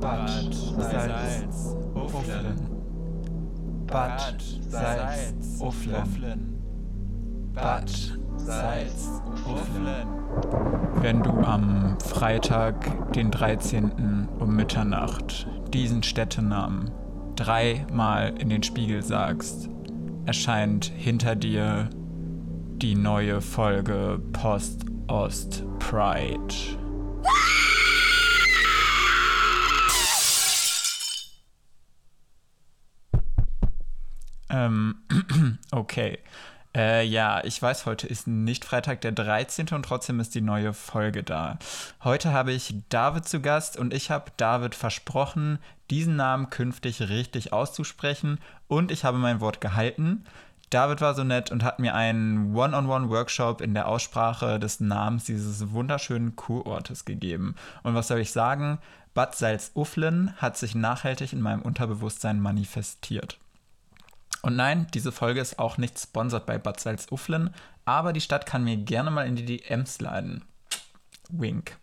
[0.00, 2.56] Bad Salz, Ufflen.
[3.86, 6.54] Bad Salz, Ufflen.
[7.54, 7.90] Bad
[8.36, 10.08] Salz, Ufflen.
[11.00, 14.28] Wenn du am Freitag, den 13.
[14.38, 16.90] um Mitternacht, diesen Städtenamen
[17.36, 19.68] dreimal in den Spiegel sagst,
[20.26, 21.88] erscheint hinter dir
[22.76, 26.54] die neue Folge Post Ost Pride.
[34.50, 34.96] Ähm,
[35.70, 36.18] okay.
[36.76, 39.68] Äh, ja, ich weiß, heute ist nicht Freitag der 13.
[39.72, 41.58] und trotzdem ist die neue Folge da.
[42.04, 45.58] Heute habe ich David zu Gast und ich habe David versprochen,
[45.90, 48.38] diesen Namen künftig richtig auszusprechen
[48.68, 50.24] und ich habe mein Wort gehalten.
[50.70, 55.72] David war so nett und hat mir einen One-on-One-Workshop in der Aussprache des Namens dieses
[55.72, 57.54] wunderschönen Kurortes gegeben.
[57.82, 58.78] Und was soll ich sagen?
[59.14, 63.38] Bad Salzuflen hat sich nachhaltig in meinem Unterbewusstsein manifestiert.
[64.42, 68.64] Und nein, diese Folge ist auch nicht sponsert bei Bad Salzuflen, aber die Stadt kann
[68.64, 70.44] mir gerne mal in die DMs leiden.
[71.30, 71.78] Wink.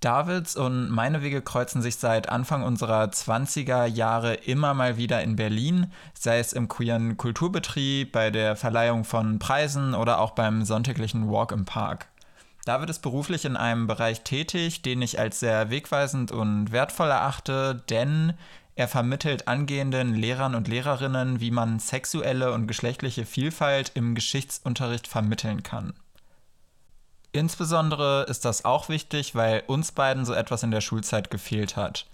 [0.00, 5.34] Davids und meine Wege kreuzen sich seit Anfang unserer 20er Jahre immer mal wieder in
[5.34, 11.28] Berlin, sei es im queeren Kulturbetrieb, bei der Verleihung von Preisen oder auch beim sonntäglichen
[11.28, 12.08] Walk im Park.
[12.64, 17.82] David ist beruflich in einem Bereich tätig, den ich als sehr wegweisend und wertvoll erachte,
[17.88, 18.34] denn
[18.76, 25.64] er vermittelt angehenden Lehrern und Lehrerinnen, wie man sexuelle und geschlechtliche Vielfalt im Geschichtsunterricht vermitteln
[25.64, 25.94] kann.
[27.38, 32.06] Insbesondere ist das auch wichtig, weil uns beiden so etwas in der Schulzeit gefehlt hat.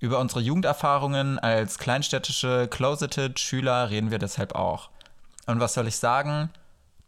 [0.00, 4.90] Über unsere Jugenderfahrungen als kleinstädtische Closeted Schüler reden wir deshalb auch.
[5.46, 6.50] Und was soll ich sagen?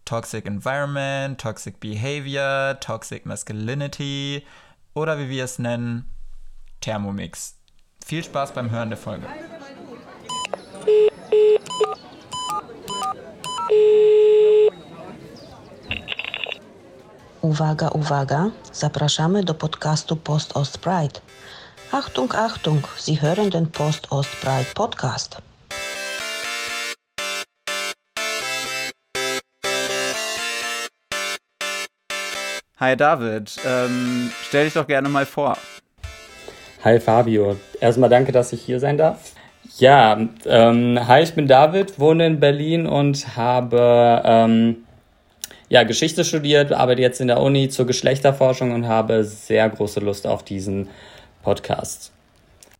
[0.04, 4.46] Toxic Environment, Toxic Behavior, Toxic Masculinity
[4.94, 6.08] oder wie wir es nennen,
[6.80, 7.56] Thermomix.
[8.06, 9.26] Viel Spaß beim Hören der Folge.
[17.44, 21.20] Uwaga, uwaga, zapraszamy do podcastu Post Ost Pride.
[21.92, 25.36] Achtung, Achtung, Sie hören den Post Ost Pride Podcast.
[32.80, 35.58] Hi David, ähm, stell dich doch gerne mal vor.
[36.82, 39.32] Hi Fabio, erstmal danke, dass ich hier sein darf.
[39.76, 44.83] Ja, ähm, hi, ich bin David, wohne in Berlin und habe ähm,
[45.68, 50.26] ja, Geschichte studiert, arbeite jetzt in der Uni zur Geschlechterforschung und habe sehr große Lust
[50.26, 50.88] auf diesen
[51.42, 52.12] Podcast.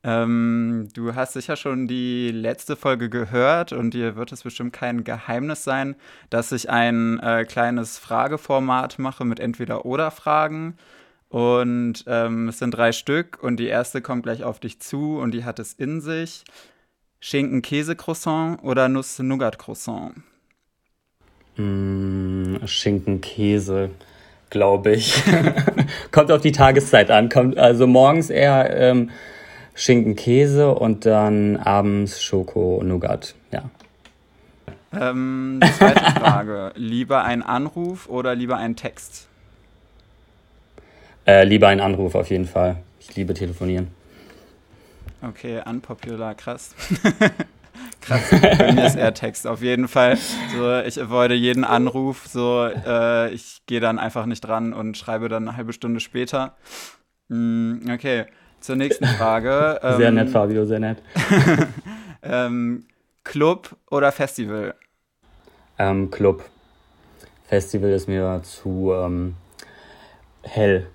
[0.07, 5.03] Ähm, du hast sicher schon die letzte Folge gehört und dir wird es bestimmt kein
[5.03, 5.97] Geheimnis sein,
[6.29, 10.77] dass ich ein äh, kleines Frageformat mache mit Entweder-Oder-Fragen.
[11.31, 15.33] Und ähm, es sind drei Stück und die erste kommt gleich auf dich zu und
[15.33, 16.45] die hat es in sich.
[17.21, 20.17] Schinken-Käse-Croissant oder Nuss-Nougat-Croissant?
[21.57, 23.91] Mm, Schinken-Käse,
[24.51, 25.23] glaube ich.
[26.11, 27.29] kommt auf die Tageszeit an.
[27.29, 29.11] Kommt also morgens eher ähm,
[29.75, 33.35] Schinken-Käse und dann abends Schoko-Nougat.
[33.53, 33.71] Ja.
[34.93, 36.73] Ähm, zweite Frage.
[36.77, 39.29] lieber ein Anruf oder lieber ein Text?
[41.27, 42.77] Äh, lieber ein Anruf auf jeden Fall.
[43.01, 43.89] Ich liebe telefonieren.
[45.23, 46.75] Okay, unpopular, krass.
[48.05, 50.17] krass, bei mir ist eher Text auf jeden Fall.
[50.55, 55.29] So, ich avoide jeden Anruf, so, äh, ich gehe dann einfach nicht dran und schreibe
[55.29, 56.57] dann eine halbe Stunde später.
[57.29, 58.27] Mm, okay,
[58.61, 59.79] zur nächsten Frage.
[59.97, 60.99] sehr ähm, nett, Fabio, sehr nett.
[62.23, 62.87] ähm,
[63.25, 64.75] Club oder Festival?
[65.79, 66.45] Ähm, Club.
[67.47, 69.35] Festival ist mir zu ähm,
[70.43, 70.87] hell.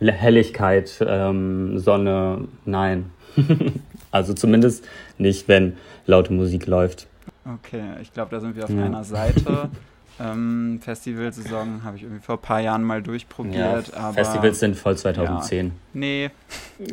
[0.00, 3.10] Helligkeit, ähm, Sonne, nein.
[4.16, 4.86] also zumindest
[5.18, 7.06] nicht, wenn laute Musik läuft.
[7.44, 8.84] Okay, ich glaube, da sind wir auf ja.
[8.84, 9.70] einer Seite.
[10.20, 13.88] ähm, Festivalsaison habe ich irgendwie vor ein paar Jahren mal durchprobiert.
[13.88, 15.66] Ja, aber, Festivals sind voll 2010.
[15.66, 16.30] Ja, nee.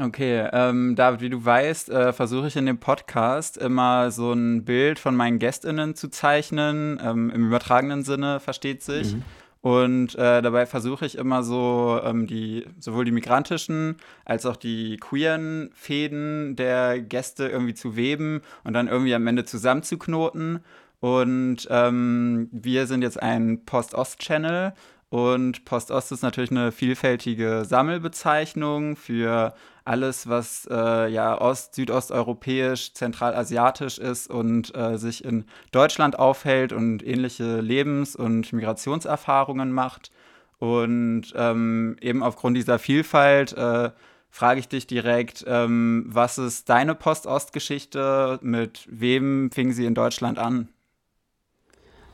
[0.00, 4.64] Okay, ähm, David, wie du weißt, äh, versuche ich in dem Podcast immer so ein
[4.64, 9.14] Bild von meinen GästInnen zu zeichnen, ähm, im übertragenen Sinne, versteht sich.
[9.14, 9.22] Mhm.
[9.64, 13.96] Und äh, dabei versuche ich immer so ähm, die, sowohl die migrantischen
[14.26, 19.46] als auch die queeren Fäden der Gäste irgendwie zu weben und dann irgendwie am Ende
[19.46, 20.62] zusammenzuknoten.
[21.00, 24.74] Und ähm, wir sind jetzt ein Post-Ost-Channel
[25.08, 33.98] und Post-Ost ist natürlich eine vielfältige Sammelbezeichnung für alles, was äh, ja ost-, südosteuropäisch, zentralasiatisch
[33.98, 40.10] ist und äh, sich in Deutschland aufhält und ähnliche Lebens- und Migrationserfahrungen macht.
[40.58, 43.90] Und ähm, eben aufgrund dieser Vielfalt äh,
[44.30, 48.38] frage ich dich direkt, ähm, was ist deine Post-Ost-Geschichte?
[48.42, 50.68] Mit wem fing sie in Deutschland an?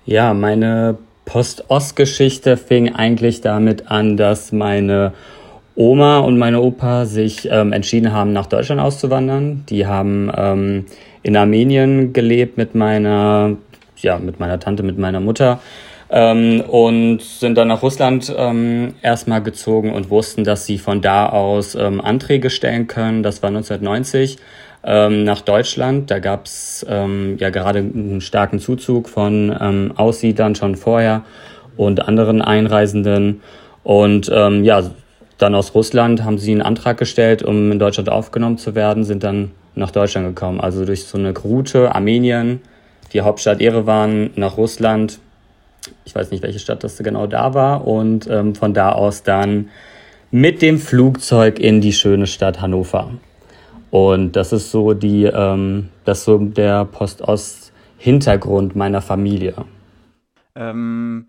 [0.05, 5.15] Ja, meine Post-Ost-Geschichte fing eigentlich damit an, dass meine
[5.81, 9.65] Oma und meine Opa sich ähm, entschieden haben, nach Deutschland auszuwandern.
[9.71, 10.85] Die haben ähm,
[11.23, 13.57] in Armenien gelebt mit meiner,
[13.97, 15.59] ja, mit meiner Tante, mit meiner Mutter
[16.11, 21.31] ähm, und sind dann nach Russland ähm, erstmal gezogen und wussten, dass sie von da
[21.31, 23.23] aus ähm, Anträge stellen können.
[23.23, 24.37] Das war 1990
[24.85, 26.11] ähm, nach Deutschland.
[26.11, 31.25] Da gab es ähm, ja gerade einen starken Zuzug von ähm, Aussiedlern schon vorher
[31.79, 33.41] und anderen Einreisenden.
[33.83, 34.83] Und ähm, ja,
[35.41, 39.25] dann aus Russland haben sie einen Antrag gestellt, um in Deutschland aufgenommen zu werden, sind
[39.25, 40.61] dann nach Deutschland gekommen.
[40.61, 42.61] Also durch so eine Route, Armenien,
[43.13, 45.19] die Hauptstadt Erevan, nach Russland.
[46.05, 47.87] Ich weiß nicht, welche Stadt das genau da war.
[47.87, 49.71] Und ähm, von da aus dann
[50.31, 53.11] mit dem Flugzeug in die schöne Stadt Hannover.
[53.91, 59.55] Und das ist so die, ähm, das so der Post-Ost-Hintergrund meiner Familie.
[60.55, 61.27] Ähm,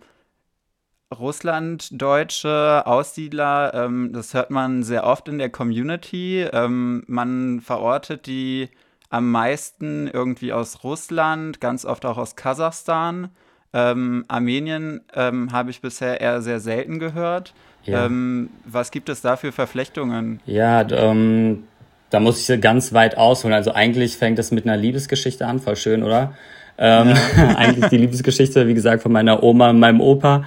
[1.17, 6.41] Russlanddeutsche Aussiedler, ähm, das hört man sehr oft in der Community.
[6.51, 8.69] Ähm, man verortet die
[9.09, 13.29] am meisten irgendwie aus Russland, ganz oft auch aus Kasachstan.
[13.73, 17.53] Ähm, Armenien ähm, habe ich bisher eher sehr selten gehört.
[17.83, 18.05] Ja.
[18.05, 20.39] Ähm, was gibt es da für Verflechtungen?
[20.45, 21.63] Ja, ähm,
[22.09, 23.53] da muss ich ganz weit ausholen.
[23.53, 26.33] Also eigentlich fängt es mit einer Liebesgeschichte an, voll schön, oder?
[26.77, 27.55] Ähm, ja.
[27.57, 30.43] eigentlich die Liebesgeschichte, wie gesagt, von meiner Oma und meinem Opa,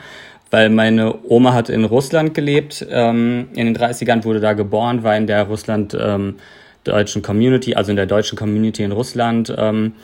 [0.55, 5.17] weil meine Oma hat in Russland gelebt, ähm, in den 30ern wurde da geboren, war
[5.17, 6.37] in der Russland ähm,
[6.85, 9.53] deutschen Community, also in der deutschen Community in Russland.
[9.59, 9.95] Ähm,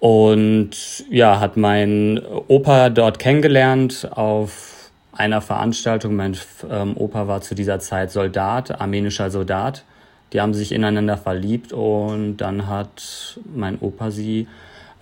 [0.00, 0.70] und
[1.08, 6.16] ja, hat mein Opa dort kennengelernt auf einer Veranstaltung.
[6.16, 6.36] Mein
[6.68, 9.84] ähm, Opa war zu dieser Zeit Soldat, armenischer Soldat.
[10.32, 14.48] Die haben sich ineinander verliebt und dann hat mein Opa sie,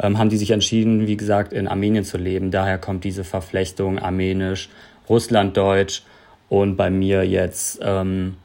[0.00, 2.50] ähm, haben die sich entschieden, wie gesagt, in Armenien zu leben.
[2.50, 4.70] Daher kommt diese Verflechtung armenisch,
[5.08, 6.02] Russlanddeutsch
[6.48, 8.36] und bei mir jetzt ähm,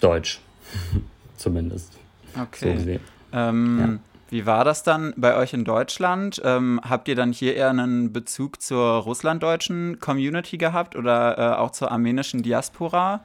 [0.00, 0.40] Deutsch,
[1.36, 1.92] zumindest.
[2.40, 3.00] Okay.
[3.32, 3.98] So ähm, ja.
[4.30, 6.40] Wie war das dann bei euch in Deutschland?
[6.44, 11.70] Ähm, habt ihr dann hier eher einen Bezug zur russlanddeutschen Community gehabt oder äh, auch
[11.70, 13.20] zur armenischen Diaspora?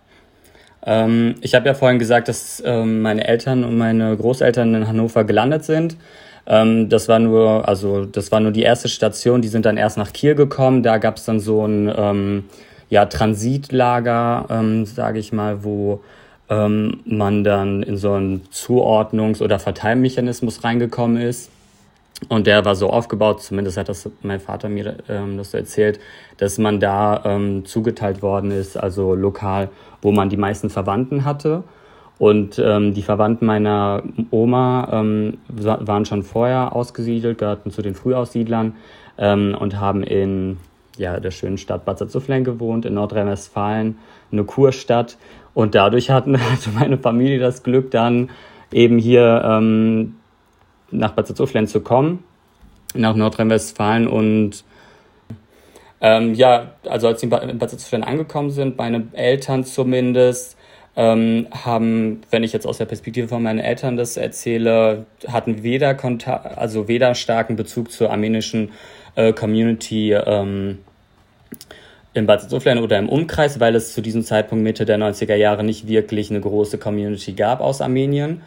[0.83, 5.24] Ähm, ich habe ja vorhin gesagt, dass ähm, meine Eltern und meine Großeltern in Hannover
[5.24, 5.97] gelandet sind.
[6.49, 9.41] Ähm, das war nur, also das war nur die erste Station.
[9.41, 10.83] Die sind dann erst nach Kiel gekommen.
[10.83, 12.43] Da gab es dann so ein ähm,
[12.89, 16.01] ja, Transitlager, ähm, sage ich mal, wo
[16.49, 21.51] ähm, man dann in so einen Zuordnungs- oder Verteilmechanismus reingekommen ist.
[22.27, 25.99] Und der war so aufgebaut, zumindest hat das mein Vater mir ähm, das so erzählt,
[26.37, 29.69] dass man da ähm, zugeteilt worden ist, also lokal,
[30.01, 31.63] wo man die meisten Verwandten hatte.
[32.19, 38.75] Und ähm, die Verwandten meiner Oma ähm, waren schon vorher ausgesiedelt, gehörten zu den Frühaussiedlern
[39.18, 40.57] ähm, und haben in
[40.98, 43.98] ja, der schönen Stadt Bad Salzuflen gewohnt, in Nordrhein-Westfalen,
[44.31, 45.18] eine Kurstadt.
[45.54, 48.30] Und dadurch hatten, hatte meine Familie das Glück, dann
[48.71, 50.16] eben hier ähm,
[50.92, 52.24] nach Bad Salzuflen zu kommen,
[52.94, 54.66] nach Nordrhein-Westfalen und
[56.01, 60.57] ähm, ja, also als sie in Bad Salzuflen angekommen sind, meine Eltern zumindest,
[60.95, 65.93] ähm, haben, wenn ich jetzt aus der Perspektive von meinen Eltern das erzähle, hatten weder
[65.95, 68.71] Kontakt, also weder starken Bezug zur armenischen
[69.15, 70.79] äh, Community ähm,
[72.13, 75.63] in Bad Salzuflen oder im Umkreis, weil es zu diesem Zeitpunkt Mitte der 90er Jahre
[75.63, 78.41] nicht wirklich eine große Community gab aus Armenien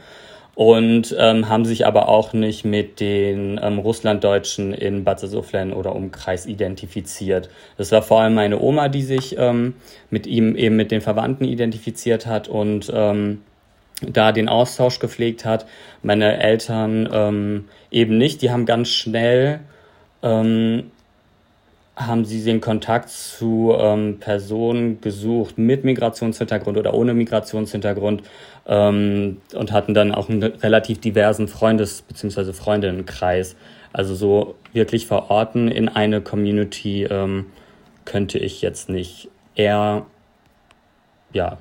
[0.54, 5.94] und ähm, haben sich aber auch nicht mit den ähm, Russlanddeutschen in Bad Salzuflen oder
[5.94, 7.49] Umkreis identifiziert.
[7.78, 9.75] Das war vor allem meine Oma, die sich ähm,
[10.11, 13.40] mit ihm eben mit den Verwandten identifiziert hat und ähm,
[14.06, 15.66] da den Austausch gepflegt hat.
[16.02, 19.61] Meine Eltern ähm, eben nicht, die haben ganz schnell
[20.23, 20.90] ähm,
[22.06, 28.23] haben Sie den Kontakt zu ähm, Personen gesucht mit Migrationshintergrund oder ohne Migrationshintergrund
[28.66, 32.52] ähm, und hatten dann auch einen relativ diversen Freundes- bzw.
[32.52, 33.56] Freundinnenkreis.
[33.92, 37.47] Also so wirklich verorten in eine Community ähm,
[38.04, 39.28] könnte ich jetzt nicht.
[39.54, 40.06] Eher,
[41.32, 41.59] ja.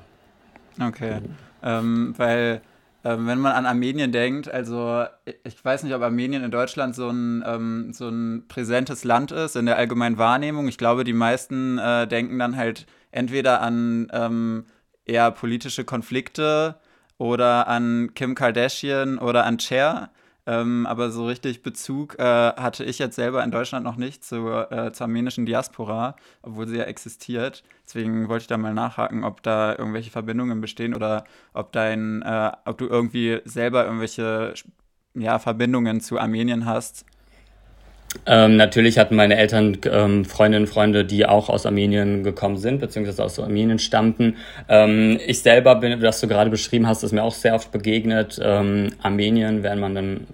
[0.80, 1.18] Okay.
[1.62, 2.62] Ähm, weil
[3.04, 5.04] ähm, wenn man an Armenien denkt, also
[5.44, 9.56] ich weiß nicht, ob Armenien in Deutschland so ein, ähm, so ein präsentes Land ist
[9.56, 10.68] in der allgemeinen Wahrnehmung.
[10.68, 14.66] Ich glaube, die meisten äh, denken dann halt entweder an ähm,
[15.04, 16.76] eher politische Konflikte
[17.18, 20.10] oder an Kim Kardashian oder an Cher.
[20.46, 24.72] Ähm, aber so richtig Bezug äh, hatte ich jetzt selber in Deutschland noch nicht zur,
[24.72, 27.62] äh, zur armenischen Diaspora, obwohl sie ja existiert.
[27.86, 32.50] Deswegen wollte ich da mal nachhaken, ob da irgendwelche Verbindungen bestehen oder ob dein, äh,
[32.64, 34.54] ob du irgendwie selber irgendwelche
[35.14, 37.04] ja, Verbindungen zu Armenien hast.
[38.26, 42.80] Ähm, natürlich hatten meine Eltern ähm, Freundinnen und Freunde, die auch aus Armenien gekommen sind,
[42.80, 44.36] beziehungsweise aus Armenien stammten.
[44.68, 48.38] Ähm, ich selber bin, was du gerade beschrieben hast, ist mir auch sehr oft begegnet.
[48.42, 50.26] Ähm, Armenien, wenn man dann,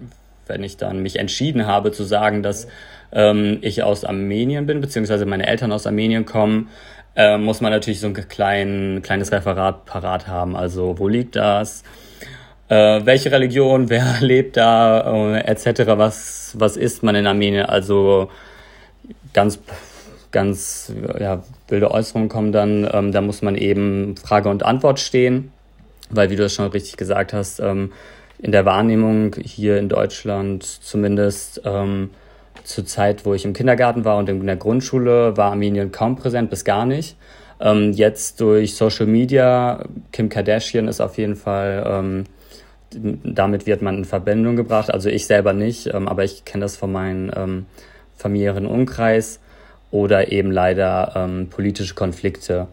[0.47, 2.67] wenn ich dann mich entschieden habe zu sagen, dass
[3.11, 6.69] ähm, ich aus Armenien bin, beziehungsweise meine Eltern aus Armenien kommen,
[7.15, 10.55] äh, muss man natürlich so ein klein, kleines Referat parat haben.
[10.55, 11.83] Also, wo liegt das?
[12.69, 17.65] Äh, welche Religion, wer lebt da, äh, etc., was, was ist man in Armenien.
[17.65, 18.29] Also
[19.33, 19.59] ganz,
[20.31, 25.51] ganz ja, wilde Äußerungen kommen dann, ähm, da muss man eben Frage und Antwort stehen,
[26.09, 27.91] weil, wie du das schon richtig gesagt hast, ähm,
[28.41, 32.11] in der Wahrnehmung hier in Deutschland zumindest ähm,
[32.63, 36.49] zur Zeit, wo ich im Kindergarten war und in der Grundschule, war Armenien kaum präsent
[36.49, 37.17] bis gar nicht.
[37.59, 39.83] Ähm, jetzt durch Social Media,
[40.13, 42.23] Kim Kardashian ist auf jeden Fall ähm,
[42.91, 44.91] damit wird man in Verbindung gebracht.
[44.91, 47.65] Also ich selber nicht, ähm, aber ich kenne das von meinem ähm,
[48.15, 49.39] familiären Umkreis
[49.91, 52.67] oder eben leider ähm, politische Konflikte,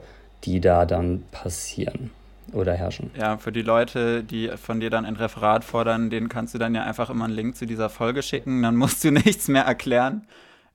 [0.45, 2.11] die da dann passieren
[2.53, 3.11] oder herrschen.
[3.19, 6.75] Ja, für die Leute, die von dir dann ein Referat fordern, denen kannst du dann
[6.75, 10.27] ja einfach immer einen Link zu dieser Folge schicken, dann musst du nichts mehr erklären.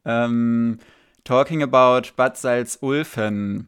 [0.06, 0.80] Ähm,
[1.24, 3.68] talking about Bad Salzulfen.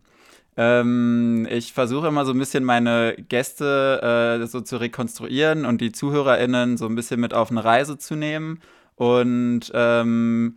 [0.55, 5.91] Ähm, ich versuche immer so ein bisschen meine Gäste äh, so zu rekonstruieren und die
[5.91, 8.60] ZuhörerInnen so ein bisschen mit auf eine Reise zu nehmen.
[8.95, 10.55] Und ähm,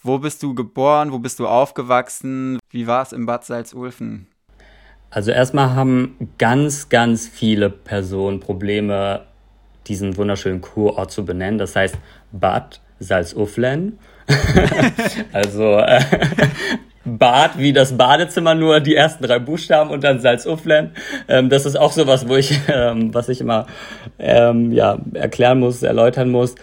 [0.00, 1.12] wo bist du geboren?
[1.12, 2.58] Wo bist du aufgewachsen?
[2.70, 4.28] Wie war es in Bad Salzulfen?
[5.10, 9.26] Also erstmal haben ganz, ganz viele Personen Probleme,
[9.86, 11.58] diesen wunderschönen Kurort zu benennen.
[11.58, 11.96] Das heißt
[12.32, 13.98] Bad Salzuflen.
[15.32, 16.00] also äh,
[17.04, 20.92] Bad wie das Badezimmer nur die ersten drei Buchstaben und dann Salzuflen.
[21.28, 23.66] Ähm, das ist auch sowas, wo ich, ähm, was ich immer
[24.18, 26.54] ähm, ja, erklären muss, erläutern muss.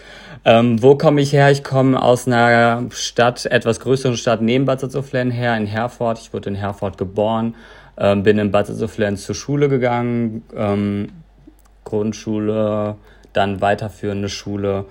[0.44, 1.50] Ähm, wo komme ich her?
[1.50, 6.18] Ich komme aus einer Stadt, etwas größeren Stadt neben Bad Salzuflen her, in Herford.
[6.18, 7.54] Ich wurde in Herford geboren,
[7.98, 11.08] ähm, bin in Bad Salzuflen zur Schule gegangen, ähm,
[11.84, 12.96] Grundschule,
[13.34, 14.86] dann weiterführende Schule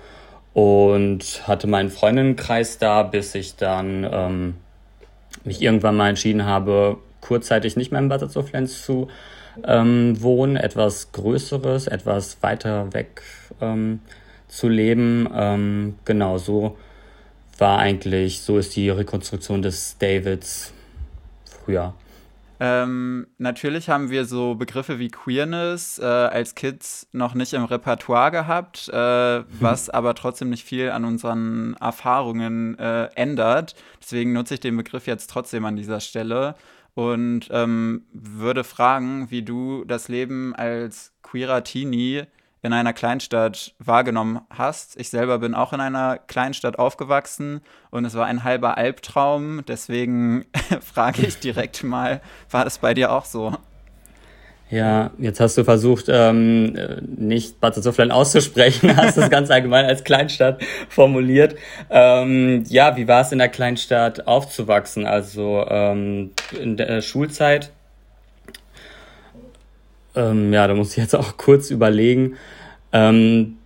[0.52, 4.54] und hatte meinen Freundinnenkreis da, bis ich dann ähm,
[5.44, 9.08] mich irgendwann mal entschieden habe, kurzzeitig nicht mehr in Bad Salzuflenz zu
[9.64, 13.22] ähm, wohnen, etwas Größeres, etwas weiter weg
[13.60, 14.00] ähm,
[14.48, 15.28] zu leben.
[15.34, 16.76] Ähm, genau, so
[17.58, 20.72] war eigentlich, so ist die Rekonstruktion des Davids
[21.44, 21.94] früher.
[22.62, 28.30] Ähm, natürlich haben wir so Begriffe wie Queerness äh, als Kids noch nicht im Repertoire
[28.30, 28.92] gehabt, äh,
[29.60, 33.74] was aber trotzdem nicht viel an unseren Erfahrungen äh, ändert.
[34.02, 36.54] Deswegen nutze ich den Begriff jetzt trotzdem an dieser Stelle
[36.92, 42.24] und ähm, würde fragen, wie du das Leben als queerer Teenie
[42.62, 44.98] in einer Kleinstadt wahrgenommen hast.
[45.00, 49.62] Ich selber bin auch in einer Kleinstadt aufgewachsen und es war ein halber Albtraum.
[49.66, 50.44] Deswegen
[50.80, 53.54] frage ich direkt mal, war das bei dir auch so?
[54.70, 56.76] Ja, jetzt hast du versucht, ähm,
[57.16, 61.56] nicht Bad Salzuflen auszusprechen, hast es ganz allgemein als Kleinstadt formuliert.
[61.90, 65.06] Ähm, ja, wie war es in der Kleinstadt aufzuwachsen?
[65.06, 67.72] Also ähm, in der Schulzeit
[70.14, 72.36] ähm, ja, da muss ich jetzt auch kurz überlegen.
[72.92, 73.56] Ähm,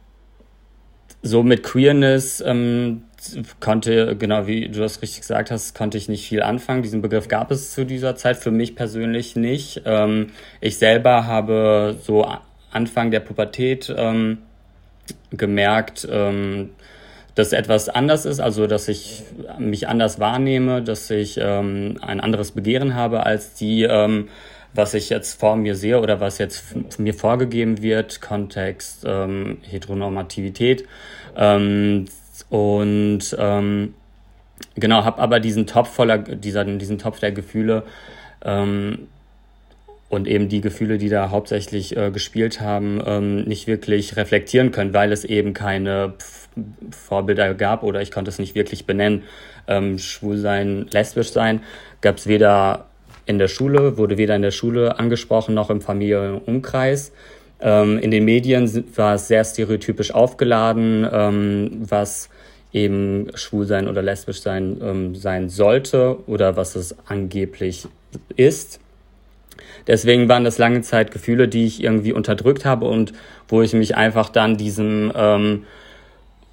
[1.22, 3.02] so mit Queerness ähm,
[3.60, 6.82] konnte, genau wie du das richtig gesagt hast, konnte ich nicht viel anfangen.
[6.82, 9.82] Diesen Begriff gab es zu dieser Zeit für mich persönlich nicht.
[9.86, 10.28] Ähm,
[10.60, 12.26] ich selber habe so
[12.70, 14.38] Anfang der Pubertät ähm,
[15.30, 16.70] gemerkt, ähm,
[17.34, 19.22] dass etwas anders ist, also dass ich
[19.58, 24.28] mich anders wahrnehme, dass ich ähm, ein anderes Begehren habe als die ähm,
[24.74, 30.84] was ich jetzt vor mir sehe oder was jetzt mir vorgegeben wird, Kontext, ähm, Heteronormativität.
[31.36, 32.06] Ähm,
[32.50, 33.94] und ähm,
[34.74, 37.84] genau, habe aber diesen Topf voller, dieser, diesen Topf der Gefühle
[38.44, 39.06] ähm,
[40.08, 44.92] und eben die Gefühle, die da hauptsächlich äh, gespielt haben, ähm, nicht wirklich reflektieren können,
[44.92, 46.14] weil es eben keine
[46.90, 49.22] Vorbilder gab oder ich konnte es nicht wirklich benennen.
[49.66, 51.62] Ähm, schwul sein, lesbisch sein,
[52.00, 52.86] gab es weder
[53.26, 57.12] in der Schule, wurde weder in der Schule angesprochen noch im Familienumkreis.
[57.60, 62.28] Ähm, in den Medien war es sehr stereotypisch aufgeladen, ähm, was
[62.72, 67.86] eben schwul sein oder lesbisch sein ähm, sein sollte oder was es angeblich
[68.36, 68.80] ist.
[69.86, 73.12] Deswegen waren das lange Zeit Gefühle, die ich irgendwie unterdrückt habe und
[73.48, 75.64] wo ich mich einfach dann diesem ähm,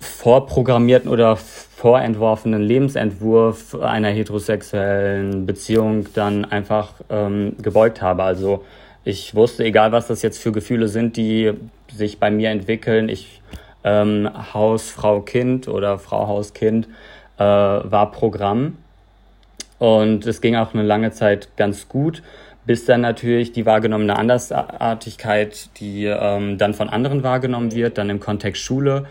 [0.01, 8.23] vorprogrammierten oder vorentworfenen Lebensentwurf einer heterosexuellen Beziehung dann einfach ähm, gebeugt habe.
[8.23, 8.65] Also
[9.03, 11.53] ich wusste, egal was das jetzt für Gefühle sind, die
[11.91, 13.41] sich bei mir entwickeln, ich
[13.83, 16.87] ähm, Haus, Frau, Kind oder Frau, Haus, Kind
[17.37, 18.77] äh, war Programm.
[19.79, 22.21] Und es ging auch eine lange Zeit ganz gut,
[22.65, 28.19] bis dann natürlich die wahrgenommene Andersartigkeit, die ähm, dann von anderen wahrgenommen wird, dann im
[28.19, 29.07] Kontext Schule.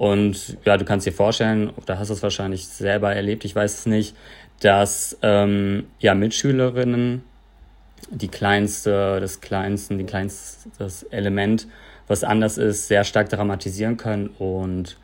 [0.00, 3.84] Und ja, du kannst dir vorstellen, oder hast es wahrscheinlich selber erlebt, ich weiß es
[3.84, 4.16] nicht,
[4.60, 7.22] dass ähm, ja Mitschülerinnen
[8.10, 11.68] die kleinste, das kleinste, die kleinste, das Element,
[12.08, 14.96] was anders ist, sehr stark dramatisieren können und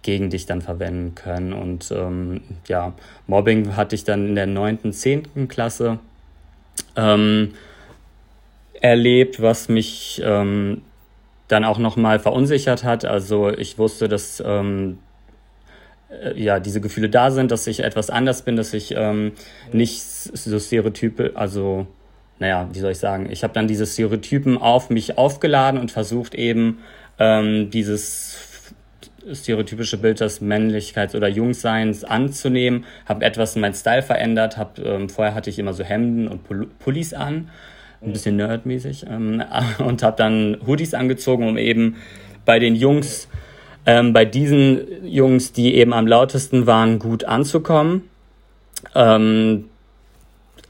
[0.00, 1.52] gegen dich dann verwenden können.
[1.52, 2.94] Und ähm, ja,
[3.26, 5.98] Mobbing hatte ich dann in der neunten, zehnten Klasse
[6.96, 7.52] ähm,
[8.80, 10.80] erlebt, was mich ähm,
[11.48, 13.04] dann auch nochmal verunsichert hat.
[13.04, 14.98] Also ich wusste, dass ähm,
[16.10, 19.32] äh, ja, diese Gefühle da sind, dass ich etwas anders bin, dass ich ähm,
[19.72, 21.86] nicht so Stereotype, also
[22.38, 26.34] naja, wie soll ich sagen, ich habe dann diese Stereotypen auf mich aufgeladen und versucht
[26.34, 26.78] eben
[27.18, 28.72] ähm, dieses
[29.32, 35.08] stereotypische Bild des Männlichkeits- oder Jungseins anzunehmen, habe etwas in meinen Style verändert, hab, ähm,
[35.08, 37.50] vorher hatte ich immer so Hemden und Pullis an,
[38.00, 39.42] ein bisschen nerdmäßig, ähm,
[39.78, 41.96] und habe dann Hoodies angezogen, um eben
[42.44, 43.28] bei den Jungs,
[43.86, 48.02] ähm, bei diesen Jungs, die eben am lautesten waren, gut anzukommen.
[48.94, 49.66] Ähm,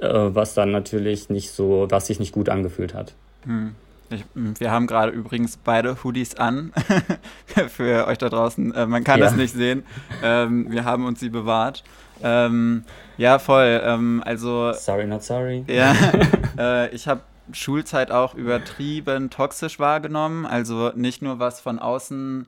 [0.00, 3.14] äh, was dann natürlich nicht so, was sich nicht gut angefühlt hat.
[3.44, 3.74] Hm.
[4.10, 6.72] Ich, wir haben gerade übrigens beide Hoodies an.
[7.68, 8.74] Für euch da draußen.
[8.74, 9.26] Äh, man kann ja.
[9.26, 9.84] das nicht sehen.
[10.22, 11.82] Ähm, wir haben uns sie bewahrt.
[12.22, 12.84] Ähm,
[13.16, 13.80] ja, voll.
[13.84, 14.72] Ähm, also.
[14.72, 15.64] Sorry, not sorry.
[15.68, 15.94] Ja.
[16.58, 17.22] äh, ich habe
[17.52, 20.46] Schulzeit auch übertrieben toxisch wahrgenommen.
[20.46, 22.46] Also nicht nur was von außen.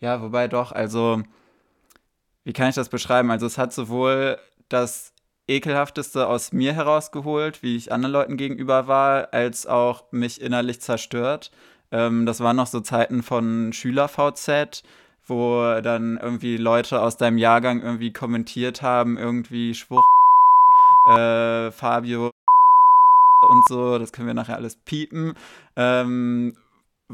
[0.00, 0.72] Ja, wobei doch.
[0.72, 1.22] Also,
[2.44, 3.30] wie kann ich das beschreiben?
[3.30, 4.38] Also, es hat sowohl
[4.68, 5.09] das
[5.50, 11.50] ekelhafteste aus mir herausgeholt, wie ich anderen Leuten gegenüber war, als auch mich innerlich zerstört.
[11.92, 14.82] Ähm, das waren noch so Zeiten von Schüler-VZ,
[15.26, 20.06] wo dann irgendwie Leute aus deinem Jahrgang irgendwie kommentiert haben, irgendwie Schwuch,
[21.16, 22.30] äh, Fabio
[23.48, 25.34] und so, das können wir nachher alles piepen.
[25.76, 26.56] Ähm,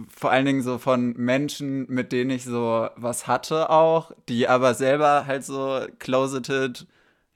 [0.09, 4.75] vor allen Dingen so von Menschen, mit denen ich so was hatte auch, die aber
[4.75, 6.87] selber halt so closeted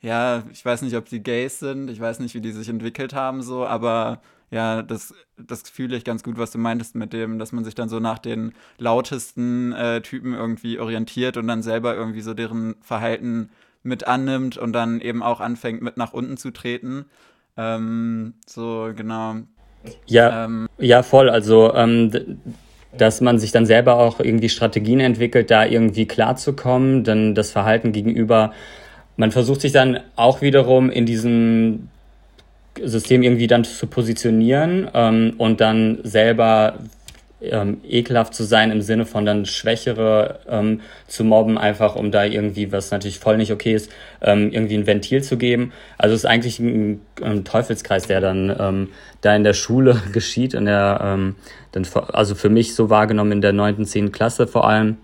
[0.01, 3.13] ja, ich weiß nicht, ob die Gays sind, ich weiß nicht, wie die sich entwickelt
[3.13, 7.39] haben, so, aber ja, das, das fühle ich ganz gut, was du meintest mit dem,
[7.39, 11.95] dass man sich dann so nach den lautesten äh, Typen irgendwie orientiert und dann selber
[11.95, 13.51] irgendwie so deren Verhalten
[13.83, 17.07] mit annimmt und dann eben auch anfängt, mit nach unten zu treten.
[17.57, 19.37] Ähm, so, genau.
[20.07, 21.31] Ja, ähm, ja, voll.
[21.31, 22.41] Also, ähm,
[22.97, 27.93] dass man sich dann selber auch irgendwie Strategien entwickelt, da irgendwie klarzukommen, dann das Verhalten
[27.93, 28.53] gegenüber
[29.17, 31.89] man versucht sich dann auch wiederum in diesem
[32.83, 36.79] System irgendwie dann zu positionieren ähm, und dann selber
[37.43, 42.25] ähm, ekelhaft zu sein im Sinne von dann Schwächere ähm, zu mobben, einfach um da
[42.25, 45.73] irgendwie, was natürlich voll nicht okay ist, ähm, irgendwie ein Ventil zu geben.
[45.97, 48.89] Also es ist eigentlich ein, ein Teufelskreis, der dann ähm,
[49.23, 51.37] da in der Schule geschieht, in der, ähm,
[51.73, 54.99] dann, also für mich so wahrgenommen in der neunten, zehnten Klasse vor allem.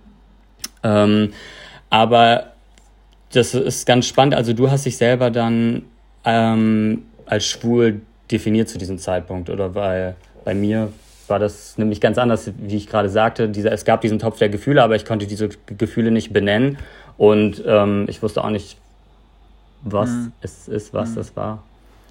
[0.83, 1.33] Ähm,
[1.89, 2.53] aber
[3.37, 4.35] das ist ganz spannend.
[4.35, 5.83] Also du hast dich selber dann
[6.25, 9.75] ähm, als schwul definiert zu diesem Zeitpunkt, oder?
[9.75, 10.93] Weil bei mir
[11.29, 13.49] war das nämlich ganz anders, wie ich gerade sagte.
[13.49, 16.79] Dieser, es gab diesen Topf der Gefühle, aber ich konnte diese Gefühle nicht benennen.
[17.17, 18.79] Und ähm, ich wusste auch nicht,
[19.83, 20.33] was mhm.
[20.41, 21.15] es ist, was mhm.
[21.17, 21.63] das war.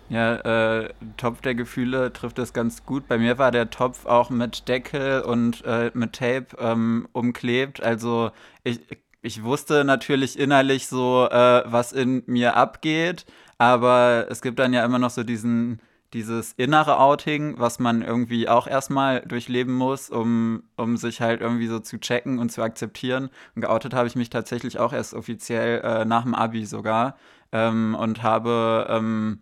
[0.09, 3.07] Ja, äh, Topf der Gefühle trifft es ganz gut.
[3.07, 7.81] Bei mir war der Topf auch mit Deckel und äh, mit Tape ähm, umklebt.
[7.81, 8.29] Also
[8.63, 8.79] ich
[9.25, 13.25] ich wusste natürlich innerlich so, äh, was in mir abgeht,
[13.57, 15.81] aber es gibt dann ja immer noch so diesen,
[16.13, 21.67] dieses innere Outing, was man irgendwie auch erstmal durchleben muss, um, um sich halt irgendwie
[21.67, 23.29] so zu checken und zu akzeptieren.
[23.55, 27.17] Und geoutet habe ich mich tatsächlich auch erst offiziell äh, nach dem Abi sogar
[27.51, 29.39] ähm, und habe, ähm,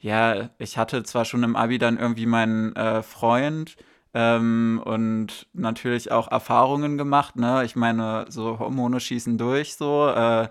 [0.00, 3.76] ja, ich hatte zwar schon im Abi dann irgendwie meinen äh, Freund,
[4.14, 7.36] ähm, und natürlich auch Erfahrungen gemacht.
[7.36, 7.64] Ne?
[7.64, 10.08] Ich meine, so Hormone schießen durch, so.
[10.08, 10.48] Äh,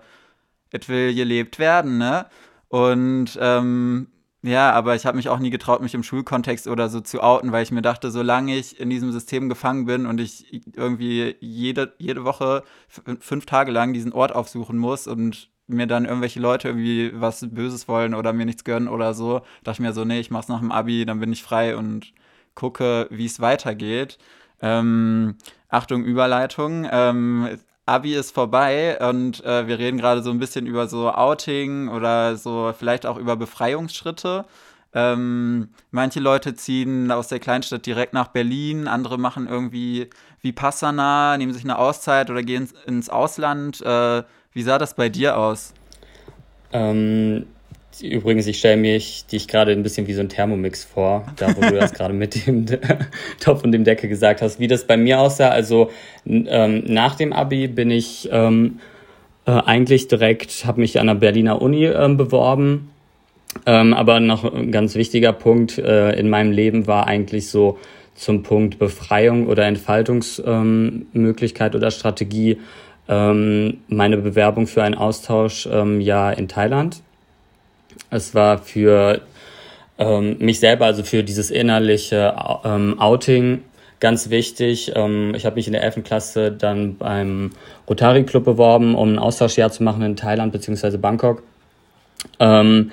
[0.72, 2.26] es will gelebt werden, ne?
[2.68, 4.08] Und ähm,
[4.42, 7.52] ja, aber ich habe mich auch nie getraut, mich im Schulkontext oder so zu outen,
[7.52, 11.92] weil ich mir dachte, solange ich in diesem System gefangen bin und ich irgendwie jede,
[11.98, 17.12] jede Woche fünf Tage lang diesen Ort aufsuchen muss und mir dann irgendwelche Leute irgendwie
[17.14, 20.30] was Böses wollen oder mir nichts gönnen oder so, dachte ich mir so, nee, ich
[20.30, 22.12] mach's nach dem Abi, dann bin ich frei und
[22.60, 24.18] gucke, wie es weitergeht.
[24.60, 25.36] Ähm,
[25.68, 26.86] Achtung, Überleitung.
[26.90, 27.48] Ähm,
[27.86, 32.36] Abi ist vorbei und äh, wir reden gerade so ein bisschen über so Outing oder
[32.36, 34.44] so vielleicht auch über Befreiungsschritte.
[34.92, 40.10] Ähm, manche Leute ziehen aus der Kleinstadt direkt nach Berlin, andere machen irgendwie
[40.42, 43.80] wie Passana, nehmen sich eine Auszeit oder gehen ins Ausland.
[43.80, 45.72] Äh, wie sah das bei dir aus?
[46.72, 47.46] Ähm,
[48.02, 51.60] übrigens, ich stelle mir dich gerade ein bisschen wie so ein Thermomix vor, da wo
[51.60, 52.66] du das gerade mit dem
[53.40, 54.60] Topf und dem Deckel gesagt hast.
[54.60, 55.90] Wie das bei mir aussah, also
[56.26, 58.80] ähm, nach dem Abi bin ich ähm,
[59.46, 62.90] äh, eigentlich direkt, habe mich an der Berliner Uni ähm, beworben
[63.66, 67.78] ähm, aber noch ein ganz wichtiger Punkt äh, in meinem Leben war eigentlich so
[68.14, 72.58] zum Punkt Befreiung oder Entfaltungsmöglichkeit ähm, oder Strategie
[73.08, 77.02] ähm, meine Bewerbung für ein Austausch ja in Thailand.
[78.10, 79.20] Es war für
[79.98, 83.62] ähm, mich selber, also für dieses innerliche ähm, Outing
[84.00, 84.92] ganz wichtig.
[84.94, 86.02] Ähm, ich habe mich in der 11.
[86.02, 87.50] Klasse dann beim
[87.88, 90.96] Rotary Club beworben, um ein Austauschjahr zu machen in Thailand bzw.
[90.96, 91.42] Bangkok.
[92.38, 92.90] Ähm,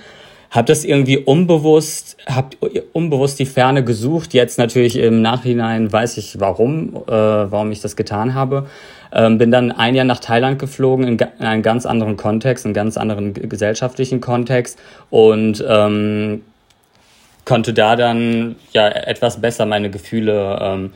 [0.49, 2.55] hab das irgendwie unbewusst, hab
[2.93, 4.33] unbewusst die Ferne gesucht.
[4.33, 8.67] Jetzt natürlich im Nachhinein weiß ich warum, äh, warum ich das getan habe.
[9.11, 12.73] Ähm, bin dann ein Jahr nach Thailand geflogen in, in einen ganz anderen Kontext, einen
[12.73, 14.77] ganz anderen gesellschaftlichen Kontext
[15.09, 16.41] und ähm,
[17.47, 20.93] konnte da dann ja etwas besser meine Gefühle ähm,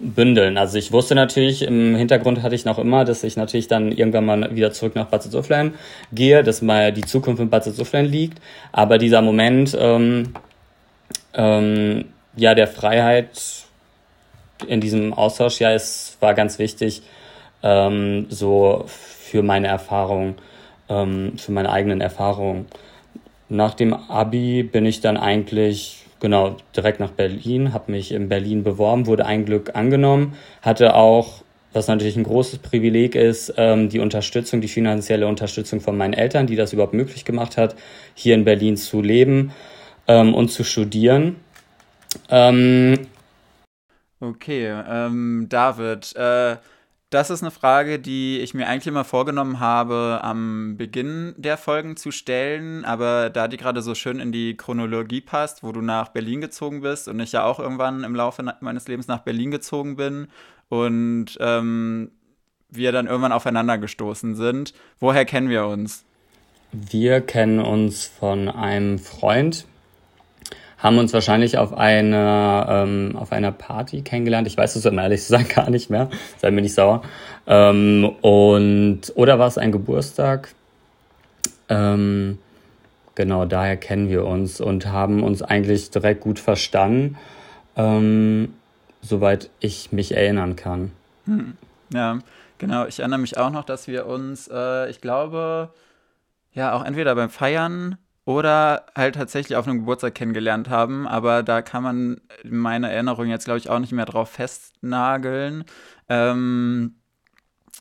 [0.00, 0.58] bündeln.
[0.58, 4.26] Also ich wusste natürlich, im Hintergrund hatte ich noch immer, dass ich natürlich dann irgendwann
[4.26, 5.72] mal wieder zurück nach Bad Suflen
[6.12, 8.38] gehe, dass mal die Zukunft in Bad Suflen liegt.
[8.70, 10.34] Aber dieser Moment ähm,
[11.32, 12.04] ähm,
[12.36, 13.40] ja der Freiheit
[14.66, 17.00] in diesem Austausch, ja, es war ganz wichtig,
[17.62, 20.34] ähm, so für meine Erfahrung,
[20.90, 22.66] ähm, für meine eigenen Erfahrungen
[23.48, 28.62] nach dem Abi bin ich dann eigentlich genau direkt nach Berlin, habe mich in Berlin
[28.62, 33.98] beworben, wurde ein Glück angenommen, hatte auch, was natürlich ein großes Privileg ist, ähm, die
[33.98, 37.76] Unterstützung, die finanzielle Unterstützung von meinen Eltern, die das überhaupt möglich gemacht hat,
[38.14, 39.52] hier in Berlin zu leben
[40.06, 41.36] ähm, und zu studieren.
[42.30, 43.06] Ähm,
[44.20, 46.56] okay, ähm, David, äh,
[47.14, 51.96] das ist eine Frage, die ich mir eigentlich immer vorgenommen habe, am Beginn der Folgen
[51.96, 52.84] zu stellen.
[52.84, 56.80] Aber da die gerade so schön in die Chronologie passt, wo du nach Berlin gezogen
[56.80, 60.26] bist und ich ja auch irgendwann im Laufe meines Lebens nach Berlin gezogen bin
[60.68, 62.10] und ähm,
[62.68, 64.74] wir dann irgendwann aufeinander gestoßen sind.
[64.98, 66.04] Woher kennen wir uns?
[66.72, 69.66] Wir kennen uns von einem Freund,
[70.84, 74.46] haben uns wahrscheinlich auf einer, ähm, auf einer Party kennengelernt.
[74.46, 76.10] Ich weiß es, um ehrlich zu sagen, gar nicht mehr.
[76.36, 77.00] Sei mir nicht sauer.
[77.46, 80.54] Ähm, und, oder war es ein Geburtstag?
[81.70, 82.38] Ähm,
[83.14, 87.16] genau, daher kennen wir uns und haben uns eigentlich direkt gut verstanden,
[87.76, 88.52] ähm,
[89.00, 90.92] soweit ich mich erinnern kann.
[91.24, 91.56] Hm.
[91.94, 92.18] Ja,
[92.58, 92.84] genau.
[92.84, 95.70] Ich erinnere mich auch noch, dass wir uns, äh, ich glaube,
[96.52, 101.62] ja, auch entweder beim Feiern oder halt tatsächlich auf einem Geburtstag kennengelernt haben, aber da
[101.62, 105.64] kann man meine Erinnerung jetzt, glaube ich, auch nicht mehr drauf festnageln.
[106.08, 106.96] Ähm,